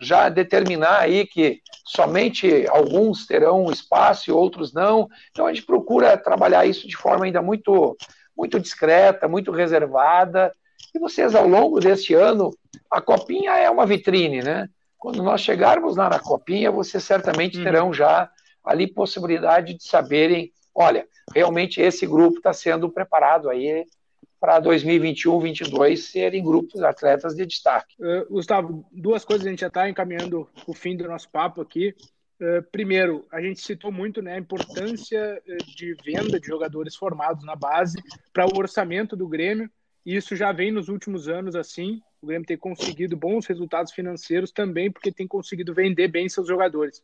já 0.00 0.28
determinar 0.28 1.00
aí 1.00 1.26
que 1.26 1.60
somente 1.86 2.66
alguns 2.68 3.26
terão 3.26 3.70
espaço 3.70 4.30
e 4.30 4.32
outros 4.32 4.72
não. 4.72 5.08
Então 5.30 5.46
a 5.46 5.52
gente 5.52 5.66
procura 5.66 6.16
trabalhar 6.16 6.66
isso 6.66 6.86
de 6.86 6.96
forma 6.96 7.24
ainda 7.24 7.42
muito, 7.42 7.96
muito 8.36 8.58
discreta, 8.60 9.28
muito 9.28 9.50
reservada. 9.50 10.52
E 10.94 10.98
vocês, 10.98 11.34
ao 11.34 11.46
longo 11.46 11.80
deste 11.80 12.14
ano, 12.14 12.50
a 12.90 13.00
copinha 13.00 13.52
é 13.52 13.68
uma 13.68 13.86
vitrine, 13.86 14.42
né? 14.42 14.68
Quando 15.04 15.22
nós 15.22 15.42
chegarmos 15.42 15.96
lá 15.96 16.08
na 16.08 16.18
copinha, 16.18 16.70
vocês 16.70 17.04
certamente 17.04 17.58
uhum. 17.58 17.64
terão 17.64 17.92
já 17.92 18.30
ali 18.64 18.86
possibilidade 18.86 19.74
de 19.74 19.86
saberem, 19.86 20.50
olha, 20.74 21.06
realmente 21.34 21.78
esse 21.78 22.06
grupo 22.06 22.38
está 22.38 22.54
sendo 22.54 22.88
preparado 22.88 23.50
aí 23.50 23.84
para 24.40 24.58
2021, 24.60 25.32
2022 25.32 26.06
serem 26.06 26.42
grupos 26.42 26.80
de 26.80 26.86
atletas 26.86 27.34
de 27.34 27.44
destaque. 27.44 27.94
Uh, 28.00 28.32
Gustavo, 28.32 28.86
duas 28.90 29.26
coisas 29.26 29.46
a 29.46 29.50
gente 29.50 29.60
já 29.60 29.66
está 29.66 29.90
encaminhando 29.90 30.48
o 30.66 30.72
fim 30.72 30.96
do 30.96 31.06
nosso 31.06 31.28
papo 31.30 31.60
aqui. 31.60 31.94
Uh, 32.40 32.62
primeiro, 32.72 33.26
a 33.30 33.42
gente 33.42 33.60
citou 33.60 33.92
muito 33.92 34.22
né, 34.22 34.36
a 34.36 34.38
importância 34.38 35.38
de 35.76 35.94
venda 36.02 36.40
de 36.40 36.46
jogadores 36.46 36.96
formados 36.96 37.44
na 37.44 37.54
base 37.54 38.02
para 38.32 38.46
o 38.46 38.56
orçamento 38.56 39.14
do 39.14 39.28
Grêmio. 39.28 39.70
E 40.06 40.16
isso 40.16 40.34
já 40.34 40.50
vem 40.50 40.72
nos 40.72 40.88
últimos 40.88 41.28
anos 41.28 41.54
assim 41.54 42.00
o 42.24 42.26
Grêmio 42.26 42.46
tem 42.46 42.56
conseguido 42.56 43.16
bons 43.16 43.46
resultados 43.46 43.92
financeiros 43.92 44.50
também 44.50 44.90
porque 44.90 45.12
tem 45.12 45.28
conseguido 45.28 45.72
vender 45.72 46.08
bem 46.08 46.28
seus 46.28 46.48
jogadores. 46.48 47.02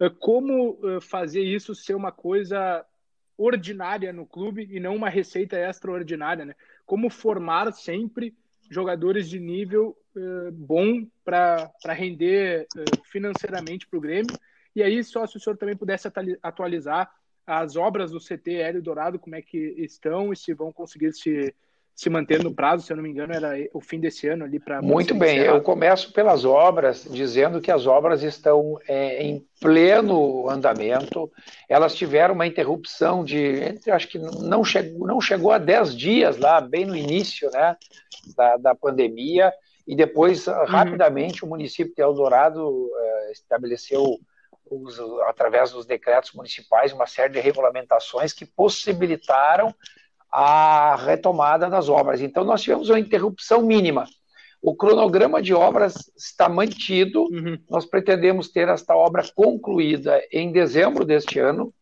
Ah, 0.00 0.08
como 0.08 0.78
ah, 0.82 1.00
fazer 1.00 1.42
isso 1.42 1.74
ser 1.74 1.94
uma 1.94 2.12
coisa 2.12 2.84
ordinária 3.36 4.12
no 4.12 4.26
clube 4.26 4.68
e 4.70 4.78
não 4.78 4.94
uma 4.94 5.08
receita 5.08 5.56
extraordinária, 5.58 6.44
né? 6.44 6.54
Como 6.86 7.08
formar 7.10 7.72
sempre 7.72 8.34
jogadores 8.70 9.28
de 9.28 9.40
nível 9.40 9.96
uh, 10.14 10.52
bom 10.52 11.06
para 11.24 11.72
render 11.86 12.66
uh, 12.76 13.04
financeiramente 13.10 13.86
para 13.86 13.98
o 13.98 14.00
Grêmio. 14.00 14.38
E 14.76 14.82
aí, 14.82 15.02
só 15.02 15.26
se 15.26 15.36
o 15.36 15.40
senhor 15.40 15.56
também 15.56 15.76
pudesse 15.76 16.06
atualizar 16.42 17.10
as 17.46 17.74
obras 17.76 18.12
do 18.12 18.20
CT 18.20 18.54
Hélio 18.54 18.82
Dourado, 18.82 19.18
como 19.18 19.34
é 19.34 19.42
que 19.42 19.58
estão 19.78 20.32
e 20.32 20.36
se 20.36 20.54
vão 20.54 20.72
conseguir 20.72 21.12
se 21.12 21.52
se 22.00 22.08
manter 22.08 22.42
no 22.42 22.54
prazo, 22.54 22.86
se 22.86 22.90
eu 22.90 22.96
não 22.96 23.02
me 23.02 23.10
engano, 23.10 23.34
era 23.34 23.54
o 23.74 23.80
fim 23.82 24.00
desse 24.00 24.26
ano 24.26 24.44
ali 24.44 24.58
para. 24.58 24.80
Muito 24.80 25.14
bem, 25.14 25.36
eu 25.36 25.60
começo 25.60 26.10
pelas 26.14 26.46
obras, 26.46 27.06
dizendo 27.10 27.60
que 27.60 27.70
as 27.70 27.86
obras 27.86 28.22
estão 28.22 28.80
é, 28.88 29.22
em 29.22 29.46
pleno 29.60 30.48
andamento. 30.48 31.30
Elas 31.68 31.94
tiveram 31.94 32.34
uma 32.34 32.46
interrupção 32.46 33.22
de, 33.22 33.78
acho 33.90 34.08
que 34.08 34.18
não 34.18 34.64
chegou, 34.64 35.06
não 35.06 35.20
chegou 35.20 35.52
a 35.52 35.58
10 35.58 35.94
dias 35.94 36.38
lá, 36.38 36.58
bem 36.58 36.86
no 36.86 36.96
início 36.96 37.50
né, 37.50 37.76
da, 38.34 38.56
da 38.56 38.74
pandemia, 38.74 39.52
e 39.86 39.94
depois, 39.94 40.46
uhum. 40.46 40.64
rapidamente, 40.64 41.44
o 41.44 41.48
município 41.48 41.94
de 41.94 42.00
Eldorado 42.00 42.88
é, 42.96 43.32
estabeleceu. 43.32 44.18
Os, 44.72 45.00
através 45.26 45.72
dos 45.72 45.84
decretos 45.84 46.32
municipais, 46.32 46.92
uma 46.92 47.04
série 47.04 47.32
de 47.32 47.40
regulamentações 47.40 48.32
que 48.32 48.46
possibilitaram 48.46 49.74
a 50.32 50.96
retomada 50.96 51.68
das 51.68 51.88
obras. 51.88 52.20
Então, 52.20 52.44
nós 52.44 52.62
tivemos 52.62 52.88
uma 52.88 53.00
interrupção 53.00 53.62
mínima. 53.62 54.06
O 54.62 54.74
cronograma 54.74 55.40
de 55.40 55.54
obras 55.54 56.10
está 56.16 56.48
mantido. 56.48 57.22
Uhum. 57.24 57.58
Nós 57.68 57.86
pretendemos 57.86 58.48
ter 58.48 58.68
esta 58.68 58.94
obra 58.94 59.24
concluída 59.34 60.22
em 60.30 60.52
dezembro 60.52 61.04
deste 61.04 61.38
ano. 61.38 61.72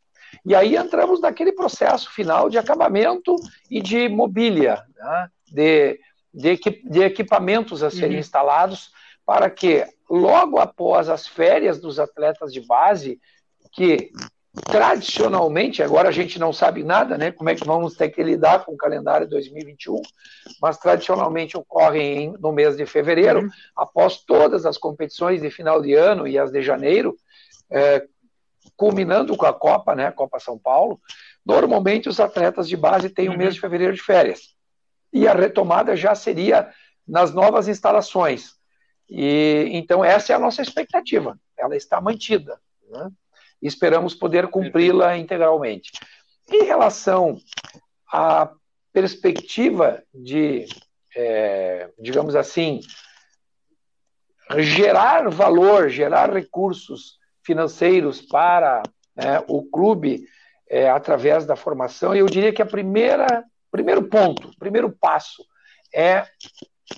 E 0.47 0.55
aí 0.55 0.77
entramos 0.77 1.21
naquele 1.21 1.53
processo 1.53 2.11
final 2.13 2.49
de 2.49 2.59
acabamento 2.59 3.35
e 3.71 3.81
de 3.81 4.09
mobília, 4.09 4.83
né? 4.97 5.31
de, 5.51 6.01
de, 6.33 7.03
equipamentos 7.03 7.83
a 7.83 7.91
serem 7.91 8.13
uhum. 8.13 8.21
instalados, 8.21 8.93
para 9.27 9.51
que 9.51 9.85
logo 10.09 10.59
após 10.59 11.09
as 11.09 11.27
férias 11.27 11.81
dos 11.81 11.99
atletas 11.99 12.53
de 12.53 12.61
base, 12.61 13.21
que 13.73 14.11
tradicionalmente, 14.65 15.83
agora 15.83 16.09
a 16.09 16.13
gente 16.13 16.39
não 16.39 16.53
sabe 16.53 16.83
nada, 16.83 17.17
né, 17.17 17.33
como 17.33 17.51
é 17.51 17.55
que 17.55 17.67
vamos 17.67 17.95
ter 17.95 18.09
que 18.11 18.23
lidar 18.23 18.65
com 18.65 18.73
o 18.73 18.77
calendário 18.77 19.29
2021, 19.29 20.01
mas 20.61 20.79
tradicionalmente 20.79 21.57
ocorrem 21.57 22.35
no 22.39 22.53
mês 22.53 22.77
de 22.77 22.87
fevereiro, 22.87 23.41
uhum. 23.41 23.51
após 23.77 24.19
todas 24.19 24.67
as 24.67 24.79
competições 24.79 25.43
de 25.43 25.51
final 25.51 25.81
de 25.81 25.95
ano 25.95 26.27
e 26.27 26.39
as 26.39 26.51
de 26.51 26.63
janeiro, 26.63 27.17
é, 27.71 28.07
culminando 28.77 29.37
com 29.37 29.47
a 29.47 29.53
Copa, 29.53 29.95
né, 29.95 30.11
Copa 30.11 30.39
São 30.39 30.59
Paulo, 30.59 31.01
normalmente 31.45 32.09
os 32.09 32.21
atletas 32.21 32.69
de 32.69 32.77
base 32.77 33.11
têm 33.11 33.29
o 33.29 33.33
uhum. 33.33 33.39
mês 33.39 33.55
de 33.55 33.61
fevereiro 33.61 33.95
de 33.95 34.03
férias. 34.03 34.55
E 35.13 35.27
a 35.27 35.33
retomada 35.33 35.97
já 35.97 36.15
seria 36.15 36.69
nas 37.07 37.33
novas 37.33 37.67
instalações. 37.69 38.59
E 39.09 39.69
então 39.73 40.05
essa 40.05 40.33
é 40.33 40.37
a 40.37 40.39
nossa 40.39 40.61
expectativa. 40.61 41.39
Ela 41.57 41.77
está 41.77 42.01
mantida. 42.01 42.61
Né? 42.91 43.11
E 43.61 43.67
esperamos 43.67 44.15
poder 44.15 44.49
cumpri-la 44.49 45.17
integralmente. 45.17 45.93
Em 46.51 46.65
relação 46.65 47.37
à 48.13 48.51
perspectiva 48.93 50.03
de, 50.15 50.67
é, 51.15 51.91
digamos 51.99 52.35
assim, 52.35 52.81
gerar 54.59 55.29
valor, 55.29 55.91
gerar 55.91 56.33
recursos 56.33 57.19
financeiros 57.45 58.23
para 58.23 58.83
né, 59.15 59.43
o 59.47 59.63
clube 59.63 60.27
é, 60.69 60.89
através 60.89 61.47
da 61.47 61.57
formação, 61.57 62.15
eu 62.15 62.27
diria 62.27 62.53
que 62.53 62.63
a 62.63 62.67
primeira, 62.67 63.45
primeiro 63.71 64.09
ponto, 64.09 64.51
primeiro 64.59 64.91
passo 64.91 65.45
é 65.95 66.27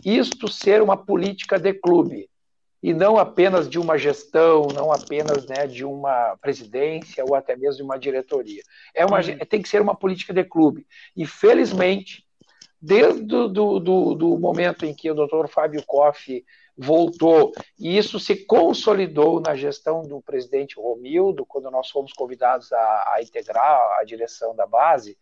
isto 0.05 0.49
ser 0.49 0.83
uma 0.83 0.97
política 0.97 1.59
de 1.59 1.75
clube 1.75 2.30
e 2.83 2.95
não 2.95 3.19
apenas 3.19 3.69
de 3.69 3.79
uma 3.79 3.99
gestão, 3.99 4.69
não 4.75 4.91
apenas 4.91 5.47
né, 5.47 5.67
de 5.67 5.85
uma 5.85 6.37
presidência 6.41 7.25
ou 7.25 7.35
até 7.35 7.55
mesmo 7.55 7.79
de 7.79 7.83
uma 7.83 7.99
diretoria. 7.99 8.63
É 8.95 9.05
uma, 9.05 9.19
uhum. 9.19 9.39
tem 9.49 9.61
que 9.61 9.69
ser 9.69 9.83
uma 9.83 9.95
política 9.95 10.33
de 10.33 10.45
clube. 10.45 10.87
E, 11.15 11.27
felizmente, 11.27 12.25
desde 12.81 13.23
do, 13.23 13.49
do, 13.49 14.15
do 14.15 14.39
momento 14.39 14.87
em 14.87 14.95
que 14.95 15.11
o 15.11 15.15
doutor 15.15 15.49
Fábio 15.49 15.85
Koff 15.87 16.43
voltou, 16.77 17.53
e 17.79 17.99
isso 17.99 18.19
se 18.19 18.35
consolidou 18.47 19.39
na 19.39 19.55
gestão 19.55 20.01
do 20.01 20.23
presidente 20.23 20.77
Romildo, 20.77 21.45
quando 21.45 21.71
nós 21.71 21.91
fomos 21.91 22.13
convidados 22.15 22.73
a, 22.73 23.13
a 23.15 23.19
integrar 23.21 23.79
a 24.01 24.05
direção 24.05 24.57
da 24.57 24.67
base, 24.67 25.19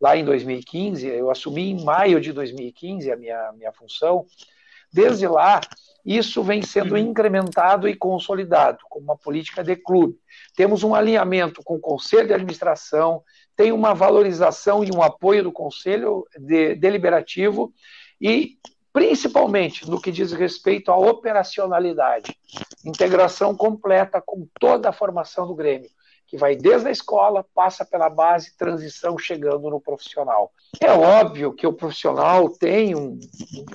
lá 0.00 0.16
em 0.16 0.24
2015, 0.24 1.06
eu 1.06 1.30
assumi 1.30 1.70
em 1.70 1.84
maio 1.84 2.18
de 2.18 2.32
2015 2.32 3.12
a 3.12 3.16
minha, 3.16 3.52
minha 3.52 3.72
função, 3.72 4.24
desde 4.90 5.28
lá, 5.28 5.60
isso 6.04 6.42
vem 6.42 6.62
sendo 6.62 6.92
uhum. 6.92 6.98
incrementado 6.98 7.88
e 7.88 7.94
consolidado 7.94 8.78
como 8.88 9.04
uma 9.04 9.16
política 9.16 9.62
de 9.62 9.76
clube. 9.76 10.18
Temos 10.56 10.82
um 10.82 10.94
alinhamento 10.94 11.62
com 11.62 11.76
o 11.76 11.80
conselho 11.80 12.26
de 12.26 12.34
administração, 12.34 13.22
tem 13.56 13.70
uma 13.70 13.94
valorização 13.94 14.82
e 14.82 14.90
um 14.90 15.02
apoio 15.02 15.44
do 15.44 15.52
conselho 15.52 16.26
de, 16.36 16.74
deliberativo 16.74 17.72
e 18.20 18.56
principalmente 18.92 19.88
no 19.88 20.00
que 20.00 20.12
diz 20.12 20.32
respeito 20.32 20.90
à 20.90 20.96
operacionalidade, 20.96 22.36
integração 22.84 23.54
completa 23.56 24.20
com 24.20 24.46
toda 24.60 24.88
a 24.88 24.92
formação 24.92 25.46
do 25.46 25.54
Grêmio, 25.54 25.88
que 26.26 26.36
vai 26.36 26.56
desde 26.56 26.88
a 26.88 26.90
escola, 26.90 27.46
passa 27.54 27.84
pela 27.84 28.10
base, 28.10 28.56
transição 28.56 29.16
chegando 29.16 29.70
no 29.70 29.80
profissional. 29.80 30.52
É 30.80 30.90
óbvio 30.90 31.54
que 31.54 31.66
o 31.66 31.72
profissional 31.72 32.50
tem 32.50 32.94
um, 32.94 33.18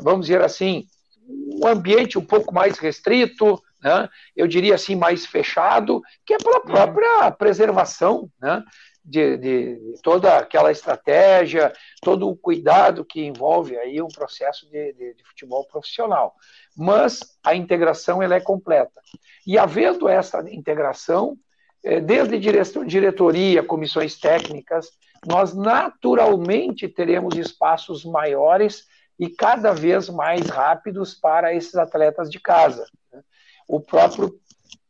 vamos 0.01 0.28
dizer 0.28 0.41
assim, 0.41 0.86
um 1.28 1.67
ambiente 1.67 2.17
um 2.17 2.25
pouco 2.25 2.53
mais 2.53 2.78
restrito, 2.78 3.61
né? 3.82 4.09
eu 4.36 4.47
diria 4.47 4.75
assim, 4.75 4.95
mais 4.95 5.25
fechado, 5.25 6.01
que 6.25 6.34
é 6.34 6.38
pela 6.38 6.61
própria 6.61 7.32
preservação 7.32 8.30
né? 8.41 8.63
de, 9.03 9.38
de, 9.38 9.80
toda 10.03 10.38
aquela 10.38 10.71
estratégia, 10.71 11.73
todo 12.01 12.30
o 12.30 12.36
cuidado 12.36 13.05
que 13.05 13.23
envolve 13.23 13.78
aí 13.78 14.01
um 14.01 14.07
processo 14.07 14.69
de, 14.69 14.93
de, 14.93 15.13
de 15.13 15.23
futebol 15.23 15.65
profissional. 15.65 16.36
Mas 16.75 17.19
a 17.43 17.55
integração 17.55 18.21
ela 18.21 18.36
é 18.36 18.41
completa. 18.41 19.01
E 19.45 19.57
havendo 19.57 20.09
essa 20.09 20.39
integração, 20.51 21.38
é, 21.84 22.01
desde 22.01 22.38
diretoria, 22.86 23.63
comissões 23.63 24.19
técnicas, 24.19 24.89
nós 25.25 25.53
naturalmente 25.53 26.88
teremos 26.88 27.36
espaços 27.38 28.03
maiores 28.03 28.86
e 29.20 29.30
cada 29.30 29.74
vez 29.74 30.09
mais 30.09 30.47
rápidos 30.47 31.13
para 31.13 31.53
esses 31.53 31.76
atletas 31.76 32.30
de 32.30 32.39
casa. 32.39 32.86
Né? 33.11 33.22
O 33.68 33.80
próprio, 33.80 34.39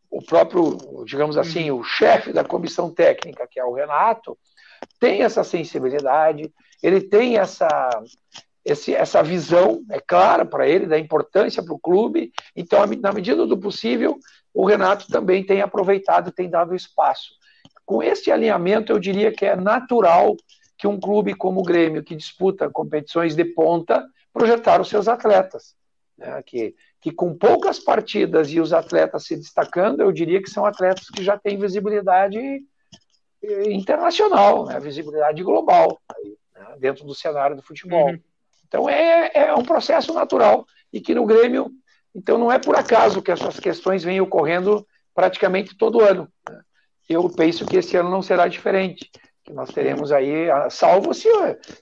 o 0.09 0.21
próprio, 0.21 0.77
digamos 1.05 1.37
assim, 1.37 1.71
o 1.71 1.83
chefe 1.83 2.33
da 2.33 2.43
comissão 2.43 2.93
técnica, 2.93 3.47
que 3.49 3.59
é 3.59 3.63
o 3.63 3.73
Renato, 3.73 4.37
tem 4.99 5.23
essa 5.23 5.43
sensibilidade, 5.43 6.51
ele 6.83 7.01
tem 7.01 7.37
essa, 7.37 7.89
esse, 8.63 8.93
essa 8.93 9.23
visão, 9.23 9.83
é 9.89 9.99
clara 9.99 10.45
para 10.45 10.67
ele, 10.67 10.85
da 10.85 10.99
importância 10.99 11.63
para 11.63 11.73
o 11.73 11.79
clube. 11.79 12.31
Então, 12.55 12.85
na 13.01 13.13
medida 13.13 13.45
do 13.45 13.57
possível, 13.57 14.19
o 14.53 14.65
Renato 14.65 15.07
também 15.07 15.43
tem 15.43 15.61
aproveitado, 15.61 16.31
tem 16.31 16.49
dado 16.49 16.75
espaço. 16.75 17.31
Com 17.85 18.03
esse 18.03 18.31
alinhamento, 18.31 18.91
eu 18.91 18.99
diria 18.99 19.31
que 19.31 19.45
é 19.45 19.55
natural 19.55 20.35
que 20.77 20.87
um 20.87 20.99
clube 20.99 21.33
como 21.33 21.61
o 21.61 21.63
Grêmio, 21.63 22.03
que 22.03 22.15
disputa 22.15 22.69
competições 22.69 23.35
de 23.35 23.45
ponta, 23.45 24.05
projetar 24.37 24.79
os 24.79 24.89
seus 24.89 25.07
atletas. 25.07 25.75
Né, 26.17 26.41
que, 26.43 26.75
que 26.99 27.11
com 27.11 27.37
poucas 27.37 27.79
partidas 27.79 28.49
e 28.49 28.59
os 28.59 28.73
atletas 28.73 29.25
se 29.25 29.35
destacando, 29.35 30.01
eu 30.01 30.11
diria 30.11 30.41
que 30.41 30.49
são 30.49 30.65
atletas 30.65 31.09
que 31.09 31.23
já 31.23 31.37
têm 31.37 31.59
visibilidade 31.59 32.39
eh, 33.43 33.71
internacional, 33.71 34.65
né, 34.65 34.79
visibilidade 34.79 35.43
global 35.43 36.01
né, 36.55 36.75
dentro 36.79 37.05
do 37.05 37.13
cenário 37.13 37.55
do 37.55 37.61
futebol. 37.61 38.09
Uhum. 38.09 38.19
Então 38.67 38.89
é, 38.89 39.31
é 39.33 39.53
um 39.53 39.63
processo 39.63 40.11
natural 40.13 40.65
e 40.91 40.99
que 40.99 41.13
no 41.13 41.25
Grêmio, 41.25 41.71
então 42.15 42.37
não 42.37 42.51
é 42.51 42.57
por 42.57 42.75
acaso 42.75 43.21
que 43.21 43.31
essas 43.31 43.59
questões 43.59 44.03
vêm 44.03 44.19
ocorrendo 44.19 44.87
praticamente 45.13 45.77
todo 45.77 46.01
ano. 46.01 46.27
Né. 46.49 46.61
Eu 47.07 47.29
penso 47.29 47.65
que 47.65 47.77
esse 47.77 47.95
ano 47.95 48.09
não 48.09 48.23
será 48.23 48.47
diferente 48.47 49.09
que 49.47 49.53
nós 49.53 49.69
teremos 49.71 50.11
aí, 50.11 50.47
salvo 50.69 51.13
se, 51.13 51.29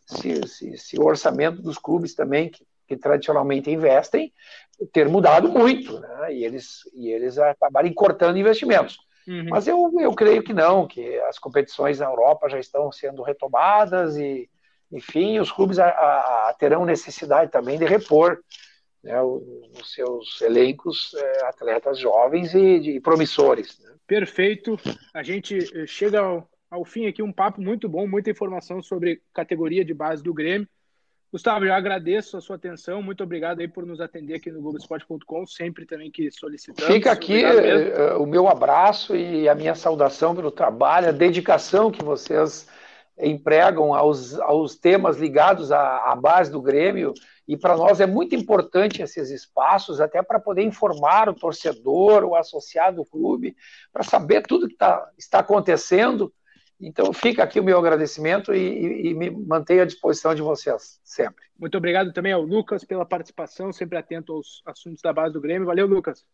se, 0.05 0.47
se, 0.47 0.77
se 0.77 0.99
o 0.99 1.03
orçamento 1.03 1.63
dos 1.63 1.79
clubes 1.79 2.13
também, 2.13 2.49
que, 2.49 2.63
que, 2.87 2.95
tradicionalmente 2.95 3.71
investem, 3.71 4.31
ter 4.93 5.09
mudado 5.09 5.49
muito, 5.49 5.99
né? 5.99 6.31
e, 6.31 6.45
eles, 6.45 6.81
e 6.93 7.09
eles 7.09 7.39
acabarem 7.39 7.91
cortando 7.91 8.37
investimentos. 8.37 8.99
Uhum. 9.27 9.47
Mas 9.49 9.67
eu, 9.67 9.91
eu 9.99 10.13
creio 10.13 10.43
que 10.43 10.53
não, 10.53 10.87
que 10.87 11.17
as 11.21 11.39
competições 11.39 11.99
na 11.99 12.05
Europa 12.05 12.47
já 12.47 12.59
estão 12.59 12.91
sendo 12.91 13.23
retomadas 13.23 14.15
e, 14.15 14.47
enfim, 14.91 15.39
os 15.39 15.51
clubes 15.51 15.79
a, 15.79 15.87
a, 15.87 16.49
a 16.49 16.53
terão 16.53 16.85
necessidade 16.85 17.51
também 17.51 17.79
de 17.79 17.85
repor 17.85 18.37
né, 19.03 19.19
os, 19.23 19.91
seus 19.91 20.39
elencos 20.41 21.15
é, 21.15 21.45
atletas 21.45 21.97
jovens 21.97 22.53
e, 22.53 22.79
de, 22.79 22.99
promissores. 22.99 23.79
Né? 23.79 23.91
Perfeito. 24.05 24.79
A 25.15 25.23
gente 25.23 25.57
eh, 25.57 25.87
chega 25.87 26.19
ao, 26.19 26.47
ao 26.69 26.83
fim 26.83 27.07
aqui 27.07 27.21
um 27.21 27.31
papo 27.31 27.61
muito 27.61 27.87
bom, 27.87 28.07
muita 28.07 28.29
informação 28.29 28.81
sobre 28.81 29.21
categoria 29.33 29.83
de 29.83 29.93
base 29.93 30.23
do 30.23 30.33
Grêmio. 30.33 30.67
Gustavo, 31.31 31.65
já 31.65 31.75
agradeço 31.75 32.37
a 32.37 32.41
sua 32.41 32.55
atenção, 32.55 33.01
muito 33.01 33.21
obrigado 33.21 33.59
aí 33.59 33.67
por 33.67 33.85
nos 33.85 33.99
atender 33.99 34.35
aqui 34.35 34.49
no 34.49 34.61
Globoesporte.com, 34.61 35.45
sempre 35.45 35.85
também 35.85 36.09
que 36.09 36.31
solicitamos. 36.31 36.93
Fica 36.93 37.11
aqui 37.11 37.43
eh, 37.43 38.15
o 38.15 38.25
meu 38.25 38.47
abraço 38.47 39.15
e 39.15 39.49
a 39.49 39.55
minha 39.55 39.75
saudação 39.75 40.33
pelo 40.33 40.49
trabalho, 40.49 41.09
a 41.09 41.11
dedicação 41.11 41.91
que 41.91 42.03
vocês 42.03 42.69
empregam 43.19 43.93
aos, 43.93 44.39
aos 44.39 44.75
temas 44.75 45.17
ligados 45.17 45.71
à, 45.71 46.11
à 46.11 46.15
base 46.15 46.51
do 46.51 46.61
Grêmio, 46.61 47.13
e 47.47 47.55
para 47.55 47.77
nós 47.77 47.99
é 47.99 48.05
muito 48.05 48.35
importante 48.35 49.01
esses 49.01 49.29
espaços, 49.29 50.01
até 50.01 50.23
para 50.23 50.39
poder 50.39 50.63
informar 50.63 51.29
o 51.29 51.33
torcedor, 51.33 52.23
o 52.23 52.35
associado 52.35 52.97
do 52.97 53.05
clube, 53.05 53.55
para 53.93 54.03
saber 54.03 54.41
tudo 54.43 54.67
que 54.67 54.75
tá, 54.75 55.09
está 55.17 55.39
acontecendo, 55.39 56.33
então 56.79 57.11
fica 57.13 57.43
aqui 57.43 57.59
o 57.59 57.63
meu 57.63 57.77
agradecimento 57.77 58.53
e, 58.53 58.59
e, 58.59 59.07
e, 59.07 59.13
me 59.13 59.29
mantenho 59.29 59.81
à 59.81 59.85
disposição 59.85 60.35
de 60.35 60.41
vocês, 60.41 60.99
sempre. 61.03 61.45
Muito 61.57 61.77
obrigado 61.77 62.11
também 62.11 62.33
ao 62.33 62.41
Lucas 62.41 62.83
pela 62.83 63.05
participação, 63.05 63.71
sempre 63.71 63.97
atento 63.97 64.33
aos 64.33 64.61
assuntos 64.65 65.01
da 65.01 65.13
base 65.13 65.33
do 65.33 65.41
Grêmio. 65.41 65.65
Valeu, 65.65 65.87
Lucas. 65.87 66.25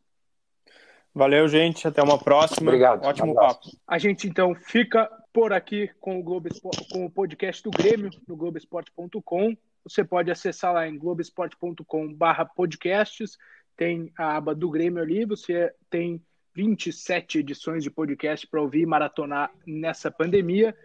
Valeu, 1.13 1.47
gente. 1.47 1.87
Até 1.87 2.01
uma 2.01 2.17
próxima. 2.17 2.69
Obrigado. 2.69 3.05
Ótimo 3.05 3.33
um 3.33 3.35
papo. 3.35 3.69
A 3.87 3.99
gente 3.99 4.27
então 4.27 4.55
fica 4.55 5.07
por 5.33 5.53
aqui 5.53 5.89
com 5.99 6.19
o, 6.19 6.23
Globo 6.23 6.49
com 6.91 7.05
o 7.05 7.11
podcast 7.11 7.61
do 7.63 7.69
Grêmio 7.69 8.09
no 8.27 8.35
Globoesporte.com. 8.35 9.55
Você 9.83 10.03
pode 10.03 10.31
acessar 10.31 10.73
lá 10.73 10.87
em 10.87 10.97
globesport.com/podcasts. 10.97 13.37
Tem 13.75 14.11
a 14.17 14.37
aba 14.37 14.55
do 14.55 14.69
Grêmio 14.69 15.03
ali. 15.03 15.25
Você 15.25 15.73
tem 15.89 16.23
27 16.53 17.39
edições 17.39 17.83
de 17.83 17.89
podcast 17.89 18.47
para 18.47 18.61
ouvir 18.61 18.81
e 18.81 18.85
maratonar 18.85 19.51
nessa 19.65 20.11
pandemia. 20.11 20.75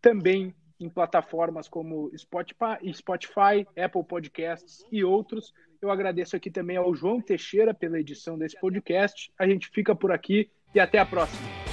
Também 0.00 0.54
em 0.80 0.88
plataformas 0.88 1.68
como 1.68 2.10
Spotify, 2.16 3.66
Apple 3.76 4.04
Podcasts 4.04 4.84
e 4.92 5.02
outros. 5.02 5.52
Eu 5.80 5.90
agradeço 5.90 6.36
aqui 6.36 6.50
também 6.50 6.76
ao 6.76 6.94
João 6.94 7.20
Teixeira 7.20 7.74
pela 7.74 7.98
edição 7.98 8.38
desse 8.38 8.58
podcast. 8.60 9.32
A 9.38 9.46
gente 9.46 9.68
fica 9.68 9.94
por 9.94 10.12
aqui 10.12 10.50
e 10.74 10.80
até 10.80 10.98
a 10.98 11.06
próxima. 11.06 11.67